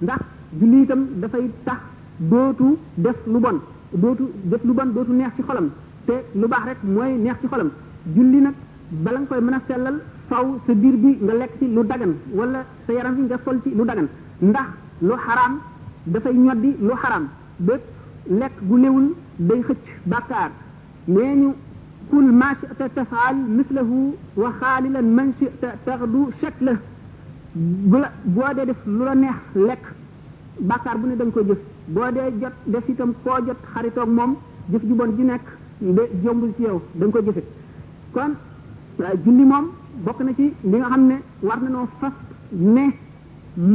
ndax 0.01 0.19
julli 0.59 0.83
itam 0.83 1.05
dafay 1.19 1.51
tax 1.65 1.77
dootu 2.19 2.77
def 2.95 3.15
lu 3.27 3.39
bon 3.39 3.59
dootu 3.91 4.31
def 4.43 4.63
lu 4.63 4.71
bon 4.73 4.93
dootu 4.95 5.11
neex 5.11 5.31
ci 5.35 5.41
xolam 5.43 5.69
te 6.05 6.13
lu 6.33 6.47
baax 6.47 6.63
rek 6.65 6.77
mooy 6.83 7.17
neex 7.19 7.35
ci 7.41 7.47
xolam 7.47 7.69
julli 8.15 8.37
nag 8.41 8.53
bala 9.03 9.19
nga 9.19 9.27
koy 9.27 9.41
mën 9.41 9.53
a 9.53 9.61
sellal 9.67 9.99
faw 10.29 10.45
sa 10.67 10.73
biir 10.81 10.95
bi 11.03 11.11
nga 11.25 11.33
lekk 11.39 11.53
ci 11.59 11.65
lu 11.75 11.81
dagan 11.91 12.13
walla 12.38 12.59
sa 12.85 12.91
yaram 12.95 13.13
bi 13.17 13.21
nga 13.27 13.38
sol 13.45 13.57
ci 13.63 13.69
lu 13.77 13.83
dagan 13.85 14.07
ndax 14.49 14.67
lu 15.07 15.13
xaraam 15.25 15.53
dafay 16.13 16.33
ñoddi 16.45 16.71
lu 16.88 16.93
xaraam 17.01 17.25
bépp 17.67 17.83
lekk 18.39 18.53
gu 18.67 18.75
léwul 18.83 19.07
day 19.38 19.61
xëcc 19.67 19.85
bàkkaar 20.11 20.49
nee 21.07 21.35
ñu 21.41 21.49
kul 22.09 22.25
ma 22.39 22.49
chita 22.59 22.89
tafaal 22.95 23.35
mislahu 23.57 24.13
wa 24.41 24.49
xaalilan 24.59 25.07
man 25.15 25.33
chita 25.39 25.69
taxdu 25.85 26.19
shakla 26.41 26.73
bu 27.91 27.97
la 28.03 28.09
boo 28.23 28.47
dee 28.55 28.65
def 28.65 28.81
lu 28.85 29.03
la 29.05 29.13
neex 29.15 29.39
lekk 29.67 29.83
bàkkaar 30.69 30.97
bu 30.99 31.07
ne 31.07 31.15
da 31.15 31.23
nga 31.25 31.33
ko 31.33 31.41
jëf 31.47 31.61
boo 31.88 32.09
dee 32.15 32.31
jot 32.41 32.53
def 32.71 32.88
itam 32.89 33.13
koo 33.23 33.38
jot 33.45 33.59
xaritoog 33.73 34.09
moom 34.17 34.31
jëf 34.71 34.81
ju 34.88 34.93
bon 34.95 35.11
ju 35.17 35.23
nekk 35.23 35.45
de 35.79 36.03
jombul 36.23 36.49
ci 36.57 36.61
yow 36.63 36.81
da 36.93 37.05
nga 37.05 37.13
ko 37.19 37.25
jëfe 37.25 37.43
kon 38.13 38.31
julli 39.23 39.43
moom 39.51 39.67
bokk 40.03 40.19
na 40.27 40.31
ci 40.38 40.45
li 40.71 40.77
nga 40.79 40.88
xam 40.91 41.03
ne 41.10 41.15
war 41.47 41.58
na 41.63 41.69
noo 41.75 41.88
fas 41.99 42.12
ne 42.75 42.86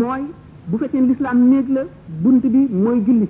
mooy 0.01 0.23
bu 0.71 0.77
fekkee 0.79 1.03
lislaam 1.09 1.39
néeg 1.49 1.69
la 1.69 1.83
bunt 2.23 2.41
bi 2.43 2.61
mooy 2.85 2.99
julli 3.07 3.29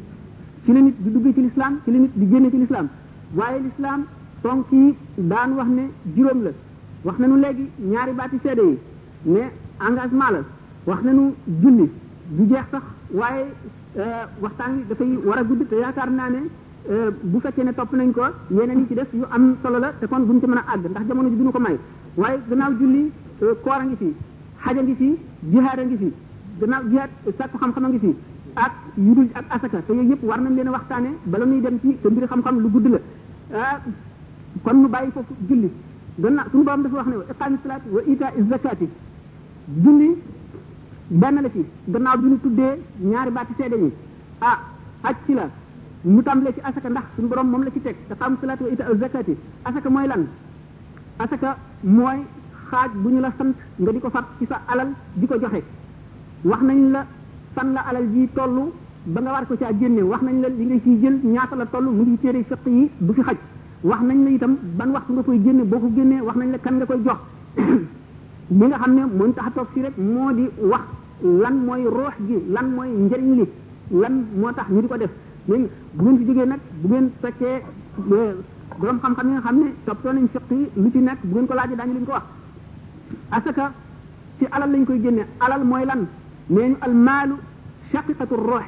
ci 0.64 0.72
la 0.72 0.81
nit 0.81 0.96
bi 0.98 1.11
duggee 1.12 1.33
ci 1.35 1.40
lislaam 1.42 1.79
ci 1.85 1.92
la 1.92 1.98
nit 1.98 2.11
di 2.14 2.26
génne 2.29 2.50
ci 2.50 2.57
lislaam 2.57 2.88
waaye 3.37 3.61
lislaam 3.61 4.05
ponk 4.42 4.70
yi 4.72 4.94
daan 5.16 5.53
wax 5.53 5.68
ne 5.70 5.83
juróom 6.14 6.42
la 6.42 6.50
wax 7.05 7.18
na 7.18 7.26
nañu 7.26 7.40
léegi 7.40 7.70
ñaari 7.79 8.12
baati 8.12 8.38
seede 8.42 8.61
yi 8.62 8.79
ne 9.24 9.40
engagement 9.81 10.31
la 10.33 10.42
wax 10.87 11.03
na 11.03 11.12
nañu 11.12 11.33
julli 11.61 11.90
du 12.29 12.46
jeex 12.48 12.64
sax 12.70 12.83
waaye 13.14 13.44
euh, 13.98 14.03
waxtaan 14.40 14.72
wi 14.76 14.85
dafay 14.88 15.16
war 15.24 15.38
a 15.38 15.44
gudd 15.44 15.68
te 15.68 15.76
yaakaar 15.76 16.11
naa 16.11 16.29
ne 16.29 16.38
euh, 16.90 17.11
bu 17.22 17.38
fekkee 17.40 17.62
ne 17.64 17.72
topp 17.72 17.92
nañ 17.94 18.11
ko 18.12 18.22
yeneen 18.50 18.79
yi 18.81 18.87
ci 18.88 18.94
def 18.94 19.12
yu 19.14 19.22
am 19.31 19.55
solo 19.62 19.79
la 19.79 19.92
te 19.92 20.07
kon 20.09 20.20
buñ 20.26 20.40
ci 20.40 20.46
mën 20.46 20.57
a 20.59 20.72
àgg 20.74 20.90
ndax 20.90 21.07
jamono 21.07 21.29
ji 21.29 21.37
duñu 21.37 21.53
ko 21.53 21.61
may 21.61 21.79
waaye 22.22 22.38
gannaaw 22.50 22.72
julli 22.80 23.00
euh, 23.44 23.54
koor 23.64 23.78
a 23.83 23.87
fi 24.00 24.09
xaj 24.64 24.76
a 24.78 24.83
ngi 24.87 24.94
fi 25.00 25.09
jihaad 25.52 25.78
a 25.78 25.85
ngi 25.88 25.96
fi 26.02 26.09
gannaaw 26.61 26.83
jihaad 26.92 27.11
euh, 27.28 27.33
sàkku 27.38 27.56
xam-xam 27.62 27.85
a 27.85 27.88
ngi 27.92 28.00
fi 28.04 28.11
ak 28.64 28.72
yudul 29.06 29.26
ak 29.40 29.44
asaka 29.56 29.78
te 29.87 29.92
yoy 29.98 30.06
yep 30.11 30.22
war 30.28 30.38
nañ 30.44 30.52
leen 30.56 30.68
waxtane 30.76 31.11
ba 31.30 31.37
la 31.40 31.44
ñuy 31.50 31.61
dem 31.64 31.76
ci 31.83 31.88
te 32.02 32.09
mbir 32.11 32.24
xam-xam 32.33 32.54
lu 32.62 32.68
gudd 32.74 32.87
la 32.94 32.98
euh, 33.61 33.76
kon 34.64 34.76
nu 34.83 34.88
bayyi 34.94 35.11
fofu 35.14 35.33
julli 35.48 35.68
gannaaw 36.24 36.46
suñu 36.50 36.64
borom 36.66 36.83
dafa 36.85 36.96
wax 36.96 37.06
ne 37.11 37.16
wa 37.20 37.24
iqaami 37.30 37.56
wa 37.96 38.00
ita 38.12 38.26
zakati 38.50 38.87
julli 39.85 40.09
ben 41.22 41.35
la 41.44 41.48
ci 41.50 41.64
gannaaw 41.92 42.16
bi 42.22 42.26
ñu 42.33 42.38
tuddé 42.42 42.66
ñaari 43.11 43.30
baati 43.30 43.52
seede 43.59 43.76
ñi 43.83 43.90
ah 44.40 44.59
aj 45.02 45.16
ci 45.26 45.33
la 45.35 45.48
mu 46.04 46.22
tàmbalee 46.22 46.52
ci 46.54 46.61
asaka 46.61 46.88
ndax 46.90 47.04
suñu 47.16 47.28
borom 47.28 47.48
mom 47.50 47.62
la 47.64 47.70
ci 47.70 47.80
tek 47.80 47.96
te 48.09 48.14
xaamu 48.14 48.37
salaat 48.40 48.61
wa 48.61 48.68
ita 48.68 48.85
zakati 49.00 49.35
asaka 49.64 49.88
moy 49.90 50.06
lan 50.06 50.26
asaka 51.20 51.56
moy 51.85 52.20
xaj 52.68 52.88
buñu 53.02 53.20
la 53.20 53.33
sant 53.38 53.52
nga 53.78 53.92
di 53.92 53.98
fat 54.14 54.26
ci 54.38 54.46
sa 54.48 54.62
alal 54.72 54.88
di 55.14 55.26
joxe 55.26 55.62
wax 56.44 56.61
nañ 56.68 56.78
la 56.94 57.02
fan 57.54 57.72
la 57.74 57.80
alal 57.90 58.06
ji 58.12 58.28
tollu 58.35 58.72
ba 59.06 59.20
nga 59.20 59.30
war 59.33 59.44
ko 59.46 59.54
a 59.62 59.72
génne 59.80 60.00
wax 60.02 60.20
nañ 60.22 60.37
la 60.42 60.48
li 60.48 60.64
nga 60.64 60.76
ciy 60.85 60.94
jël 61.02 61.16
ñaata 61.35 61.56
la 61.56 61.66
tollu 61.66 61.90
mu 61.90 62.02
ngi 62.04 62.18
téré 62.22 62.42
fiq 62.42 62.64
yi 62.66 62.90
du 63.00 63.12
fi 63.12 63.20
xaj 63.22 63.37
wax 63.83 64.00
nañ 64.09 64.18
la 64.24 64.30
itam 64.30 64.52
ban 64.78 64.90
waxtu 64.94 65.12
nga 65.12 65.22
koy 65.22 65.38
génne 65.44 65.62
boo 65.64 65.78
ko 65.80 65.88
wax 66.26 66.37
nañ 66.37 66.50
la 66.52 66.59
kan 66.59 66.74
nga 66.76 66.87
koy 66.87 67.00
jox 67.04 67.18
li 68.59 68.64
nga 68.66 68.78
xam 68.78 68.94
ne 68.94 69.02
mën 69.18 69.33
tax 69.35 69.46
toog 69.54 69.66
rek 69.85 69.96
moo 69.98 70.33
di 70.33 70.44
wax 70.72 70.85
lan 71.42 71.54
mooy 71.66 71.83
roox 71.96 72.14
gi 72.28 72.37
lan 72.54 72.66
mooy 72.76 72.88
njëriñ 73.06 73.30
li 73.38 73.44
lan 74.00 74.14
moo 74.40 74.52
tax 74.52 74.68
ñu 74.70 74.80
di 74.80 74.88
ko 74.88 74.96
def 74.96 75.11
léegi 75.48 75.68
bu 75.92 76.02
ngeen 76.04 76.18
fi 76.18 76.24
jógee 76.26 76.46
nag 76.46 76.61
bu 76.80 76.88
ngeen 76.88 77.06
euh, 78.12 78.35
borom 78.80 78.96
xam-xam 79.04 79.26
yi 79.28 79.32
nga 79.36 79.42
xam 79.44 79.56
ne 79.60 79.68
toppatoo 79.84 80.12
nañ 80.16 80.24
fiq 80.32 80.44
yi 80.50 80.66
lu 80.82 80.88
ci 80.90 80.98
nekk 80.98 81.18
bu 81.22 81.32
ngeen 81.34 81.46
ko 81.46 81.54
laajee 81.54 81.76
daañu 81.76 81.92
leen 81.92 82.04
ko 82.06 82.12
wax 82.12 82.22
asaka 83.30 83.72
ci 84.38 84.44
alal 84.56 84.70
lañ 84.72 84.84
koy 84.86 85.00
génne 85.00 85.24
alal 85.40 85.64
mooy 85.64 85.84
lan 85.84 86.02
nee 86.48 86.68
ñu 86.68 86.76
al 86.80 86.94
maalu 86.94 87.34
shaqiqatu 87.92 88.34
ruux 88.34 88.64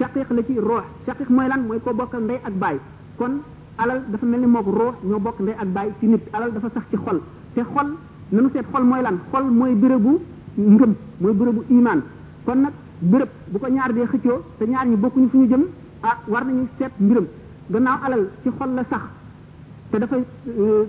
la 0.00 0.08
ci 0.46 0.58
ruux 0.58 0.84
shaqiq 1.06 1.28
mooy 1.30 1.48
lan 1.48 1.66
mooy 1.68 1.80
koo 1.84 1.92
bokkal 1.94 2.22
ndey 2.22 2.40
ak 2.46 2.54
baay 2.54 2.78
kon 3.18 3.32
alal 3.78 4.00
dafa 4.10 4.26
mel 4.26 4.40
ni 4.40 4.46
mook 4.46 4.66
ruux 4.66 4.94
ñoo 5.02 5.18
bokk 5.20 5.38
ak 5.62 5.68
baay 5.68 5.90
ci 6.00 6.06
nit 6.06 6.22
alal 6.32 6.50
dafa 6.54 6.68
sax 6.74 6.84
ci 6.90 6.96
xol 7.04 7.20
te 7.54 7.60
xol 7.74 7.88
nanu 8.32 8.48
seet 8.52 8.66
xol 8.72 8.84
mooy 8.84 9.02
lan 9.02 9.18
xol 9.30 9.44
mooy 9.50 9.74
bérébu 9.74 10.18
ngëm 10.56 10.94
mooy 11.20 11.34
bérébu 11.34 11.62
imaan 11.70 12.00
kon 12.46 12.54
nag 12.60 12.72
bërëb 13.02 13.28
bu 13.52 13.58
ko 13.58 13.66
ñaar 13.68 13.92
dee 13.92 14.06
xëccoo 14.06 14.38
te 14.58 14.64
ñaar 14.66 14.86
ñi 14.86 14.96
bokkuñu 14.96 15.28
fu 15.28 15.36
ñu 15.38 15.46
jëm 15.48 15.64
ah 16.02 16.16
war 16.26 16.44
nañu 16.46 16.66
seet 16.78 16.92
mbiram 16.98 17.26
gannaaw 17.70 17.98
alal 18.04 18.28
ci 18.42 18.48
xol 18.58 18.74
la 18.74 18.84
sax 18.90 19.02
te 19.92 19.98
dafa 19.98 20.16
euh, 20.48 20.88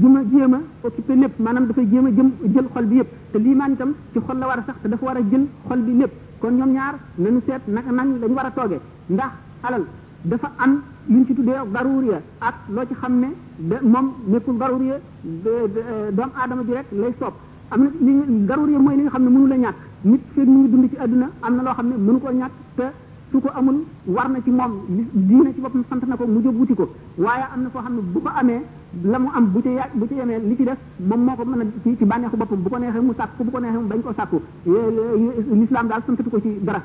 juma 0.00 0.20
jéem 0.30 0.54
a 0.54 0.60
occupé 0.86 1.14
lépp 1.16 1.32
maanaam 1.40 1.66
dafay 1.66 1.84
jéem 1.90 2.06
a 2.06 2.10
jëm 2.18 2.28
jël 2.54 2.64
xol 2.74 2.86
bi 2.90 2.96
yëpp 3.00 3.06
te 3.32 3.38
liimaan 3.38 3.72
itam 3.76 3.94
ci 4.12 4.18
xol 4.20 4.38
la 4.38 4.46
war 4.46 4.58
a 4.60 4.62
sax 4.68 4.76
te 4.82 4.88
dafa 4.88 5.04
war 5.06 5.16
a 5.16 5.20
jël 5.30 5.44
xol 5.66 5.78
bi 5.88 5.96
lépp 6.00 6.10
kon 6.40 6.50
ñoom 6.58 6.72
ñaar 6.72 6.94
nañu 7.16 7.40
seet 7.46 7.62
nag 7.66 7.84
nan 7.92 8.18
lañu 8.20 8.34
war 8.34 8.46
a 8.46 8.50
tooge 8.50 8.78
ndax 9.08 9.30
alal 9.62 9.84
dafa 10.22 10.50
am 10.58 10.82
yuñ 11.08 11.26
ci 11.26 11.34
tuddee 11.34 11.56
daruriya 11.72 12.20
ak 12.40 12.54
loo 12.74 12.86
ci 12.86 12.94
xam 12.94 13.18
ne 13.18 13.26
da 13.56 13.78
moom 13.82 14.12
nekkul 14.28 14.56
daruriya 14.58 15.00
euh, 15.24 16.10
doomu 16.12 16.32
aadama 16.40 16.62
ji 16.64 16.72
rek 16.72 16.86
lay 16.92 17.12
soob 17.18 17.32
am 17.70 17.80
na 17.82 17.88
li 18.00 18.46
daruriya 18.46 18.78
mooy 18.78 18.96
li 18.96 19.02
nga 19.02 19.10
xam 19.10 19.24
ne 19.24 19.30
mënula 19.30 19.54
la 19.56 19.60
ñàkk 19.64 19.76
nit 20.02 20.20
feeg 20.34 20.46
mu 20.48 20.58
ngi 20.62 20.70
dund 20.70 20.88
ci 20.90 20.96
àdduna 20.96 21.30
am 21.40 21.54
na 21.56 21.62
loo 21.62 21.72
xam 21.74 21.88
ne 21.88 21.96
mënu 21.96 22.20
koo 22.20 22.30
ñàkk 22.32 22.52
te 22.76 22.84
su 23.30 23.40
ko 23.40 23.48
amul 23.54 23.78
war 24.06 24.28
na 24.30 24.38
ci 24.42 24.50
moom 24.50 24.72
diina 25.12 25.50
ci 25.52 25.60
bopp 25.60 25.72
boppam 25.74 25.84
sant 25.90 26.06
na 26.08 26.16
ko 26.16 26.24
mu 26.26 26.40
jóg 26.42 26.54
wuti 26.58 26.74
ko 26.74 26.88
waaye 27.18 27.44
am 27.54 27.62
na 27.62 27.68
foo 27.70 27.80
xam 27.82 27.94
ne 27.96 28.00
bu 28.02 28.20
ko 28.22 28.28
amee 28.40 28.60
la 29.04 29.18
mu 29.18 29.28
am 29.34 29.50
bu 29.52 29.60
ca 29.62 29.68
ya 29.70 29.84
bu 29.94 30.06
ca 30.08 30.14
yemee 30.14 30.38
li 30.38 30.56
ci 30.56 30.62
des 30.64 30.76
moom 30.98 31.20
moo 31.24 31.34
ko 31.36 31.44
mën 31.44 31.60
a 31.60 31.64
ci 31.84 31.96
ci 31.96 32.04
bànneexu 32.04 32.36
boppam 32.36 32.62
bu 32.62 32.70
ko 32.70 32.78
neexee 32.78 33.00
mu 33.00 33.12
sàkku 33.14 33.44
bu 33.44 33.50
ko 33.50 33.58
neexee 33.60 33.80
mu 33.80 33.86
bañ 33.88 34.00
ko 34.02 34.12
sàkku 34.16 34.40
l'islam 34.64 35.88
daal 35.88 36.02
santatu 36.06 36.30
ko 36.30 36.40
ci 36.40 36.58
dara 36.64 36.82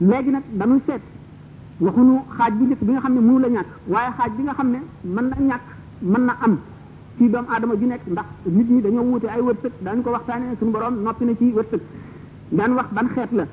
léegi 0.00 0.30
nag 0.30 0.42
dañuy 0.58 0.80
seet 0.86 1.00
waxuñu 1.80 2.18
xaaj 2.36 2.52
bi 2.58 2.64
njëkk 2.64 2.80
bi 2.82 2.92
nga 2.92 2.98
xam 3.00 3.14
ne 3.14 3.20
mënu 3.20 3.38
la 3.38 3.48
ñàkk 3.48 3.66
waaye 3.88 4.10
xaaj 4.18 4.30
bi 4.36 4.42
nga 4.42 4.52
xam 4.54 4.70
ne 4.70 4.78
mën 5.02 5.28
na 5.30 5.36
ñàkk 5.36 5.66
mën 6.02 6.24
na 6.26 6.34
am 6.42 6.58
ci 7.18 7.28
doom 7.30 7.44
aadama 7.48 7.74
ji 7.76 7.86
nekk 7.86 8.00
ndax 8.06 8.26
nit 8.46 8.68
ñi 8.70 8.82
dañoo 8.82 9.02
wuute 9.04 9.26
ay 9.28 9.40
wërsëg 9.40 9.72
daañu 9.82 10.02
ko 10.02 10.10
waxtaanee 10.10 10.56
suñu 10.58 10.72
borom 10.72 11.02
noppi 11.04 11.24
na 11.24 11.32
ci 11.36 11.52
wërsëg 11.54 11.80
daan 12.50 12.72
wax 12.72 12.86
ban 12.92 13.08
xeet 13.14 13.30
la 13.32 13.44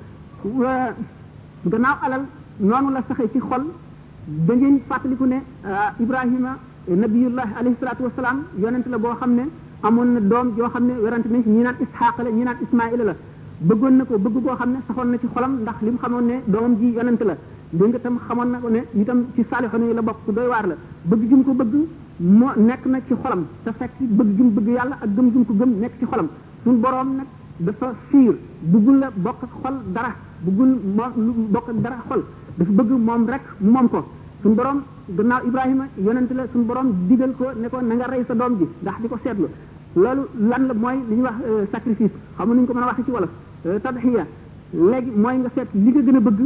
gannaaw 1.72 1.98
alal 2.06 2.24
noonu 2.60 2.90
la 2.96 3.02
saxee 3.08 3.28
ci 3.34 3.40
xol 3.40 3.64
da 4.26 4.54
ngeen 4.54 4.82
fàttaliku 4.88 5.26
ne 5.26 5.42
euh, 5.66 6.02
Ibrahima 6.04 6.58
nabiyullah 6.88 7.48
alayhi 7.60 7.76
salaatu 7.80 8.04
wasalaam 8.04 8.44
yonent 8.60 8.86
la 8.88 8.98
boo 9.00 9.16
xam 9.16 9.32
ne 9.36 9.44
amoon 9.84 10.14
na 10.14 10.20
doom 10.20 10.54
joo 10.58 10.70
xam 10.70 10.86
ne 10.88 10.94
werante 11.04 11.28
nañ 11.30 11.42
ñi 11.46 11.64
naan 11.64 11.76
Isxaaq 11.82 12.18
la 12.24 12.30
ñi 12.30 12.44
naan 12.44 12.58
Ismaayila 12.64 13.04
la 13.04 13.16
bëggoon 13.68 13.96
na 13.98 14.04
ko 14.06 14.18
bëgg 14.20 14.38
boo 14.44 14.56
xam 14.56 14.72
ne 14.74 14.78
saxoon 14.88 15.10
na 15.12 15.18
ci 15.18 15.28
xolam 15.34 15.54
ndax 15.62 15.76
li 15.82 15.92
xamoon 16.02 16.26
ne 16.26 16.36
doomam 16.48 16.76
ji 16.78 16.88
yonent 16.94 17.22
la 17.26 17.36
dégg 17.72 18.02
tam 18.02 18.20
xamoon 18.28 18.50
na 18.52 18.58
ko 18.60 18.70
ne 18.70 18.84
itam 18.96 19.26
ci 19.36 19.44
saalixoon 19.50 19.84
yi 19.88 19.94
la 19.94 20.02
bokk 20.04 20.18
doy 20.34 20.48
waar 20.48 20.68
la 20.68 20.76
bëgg 21.04 21.30
jum 21.30 21.44
ko 21.44 21.54
bëgg 21.54 21.74
moo 22.20 22.52
nekk 22.58 22.86
na 22.86 23.00
ci 23.08 23.14
xolam 23.22 23.46
te 23.64 23.72
fekk 23.76 23.94
bëgg 24.00 24.38
jum 24.38 24.54
bëgg 24.56 24.68
yàlla 24.68 24.98
ak 25.02 25.10
gëm 25.16 25.32
jum 25.34 25.46
ko 25.46 25.54
gëm 25.54 25.80
nekk 25.82 25.94
ci 26.00 26.06
xolam 26.06 26.28
suñu 26.64 26.80
nag 27.18 27.28
dafa 27.60 27.96
fiir 28.10 28.36
bëggul 28.64 29.00
la 29.00 29.10
bokk 29.16 29.44
ak 29.44 29.50
xol 29.64 29.76
dara 29.94 30.12
bëggul 30.46 30.70
bokk 31.52 31.70
ak 31.70 31.78
dara 31.82 32.02
xol 32.10 32.22
dafa 32.58 32.72
bëgg 32.72 32.90
moom 32.92 33.26
rek 33.30 33.42
mu 33.60 33.70
moom 33.72 33.88
ko 33.90 34.00
suñu 34.42 34.56
borom 34.56 34.84
gannaaw 35.10 35.40
Ibrahima 35.48 35.86
yonent 35.98 36.30
la 36.36 36.44
suñu 36.52 36.66
borom 36.68 36.88
digal 37.08 37.34
ko 37.38 37.46
ne 37.56 37.68
ko 37.70 37.82
na 37.82 37.96
nga 37.96 38.08
rey 38.12 38.24
sa 38.28 38.34
doom 38.34 38.58
ji 38.58 38.66
ndax 38.82 38.96
di 39.02 39.08
ko 39.08 39.18
seetlu 39.24 39.48
loolu 39.96 40.24
lan 40.50 40.68
la 40.68 40.74
mooy 40.74 40.98
li 41.10 41.16
ñuy 41.16 41.24
wax 41.24 41.36
euh, 41.50 41.66
sacrifice 41.72 42.12
xam 42.38 42.50
nga 42.50 42.56
ñu 42.62 42.68
ko 42.68 42.74
mën 42.74 42.84
a 42.84 42.86
waxee 42.86 43.04
ci 43.06 43.12
wolof 43.12 43.30
euh, 43.66 43.80
tadxiya 43.80 44.26
léegi 44.74 45.12
mooy 45.16 45.38
nga 45.38 45.50
seet 45.56 45.68
li 45.74 45.90
nga 45.92 46.02
gën 46.02 46.16
a 46.16 46.20
bëgg 46.20 46.40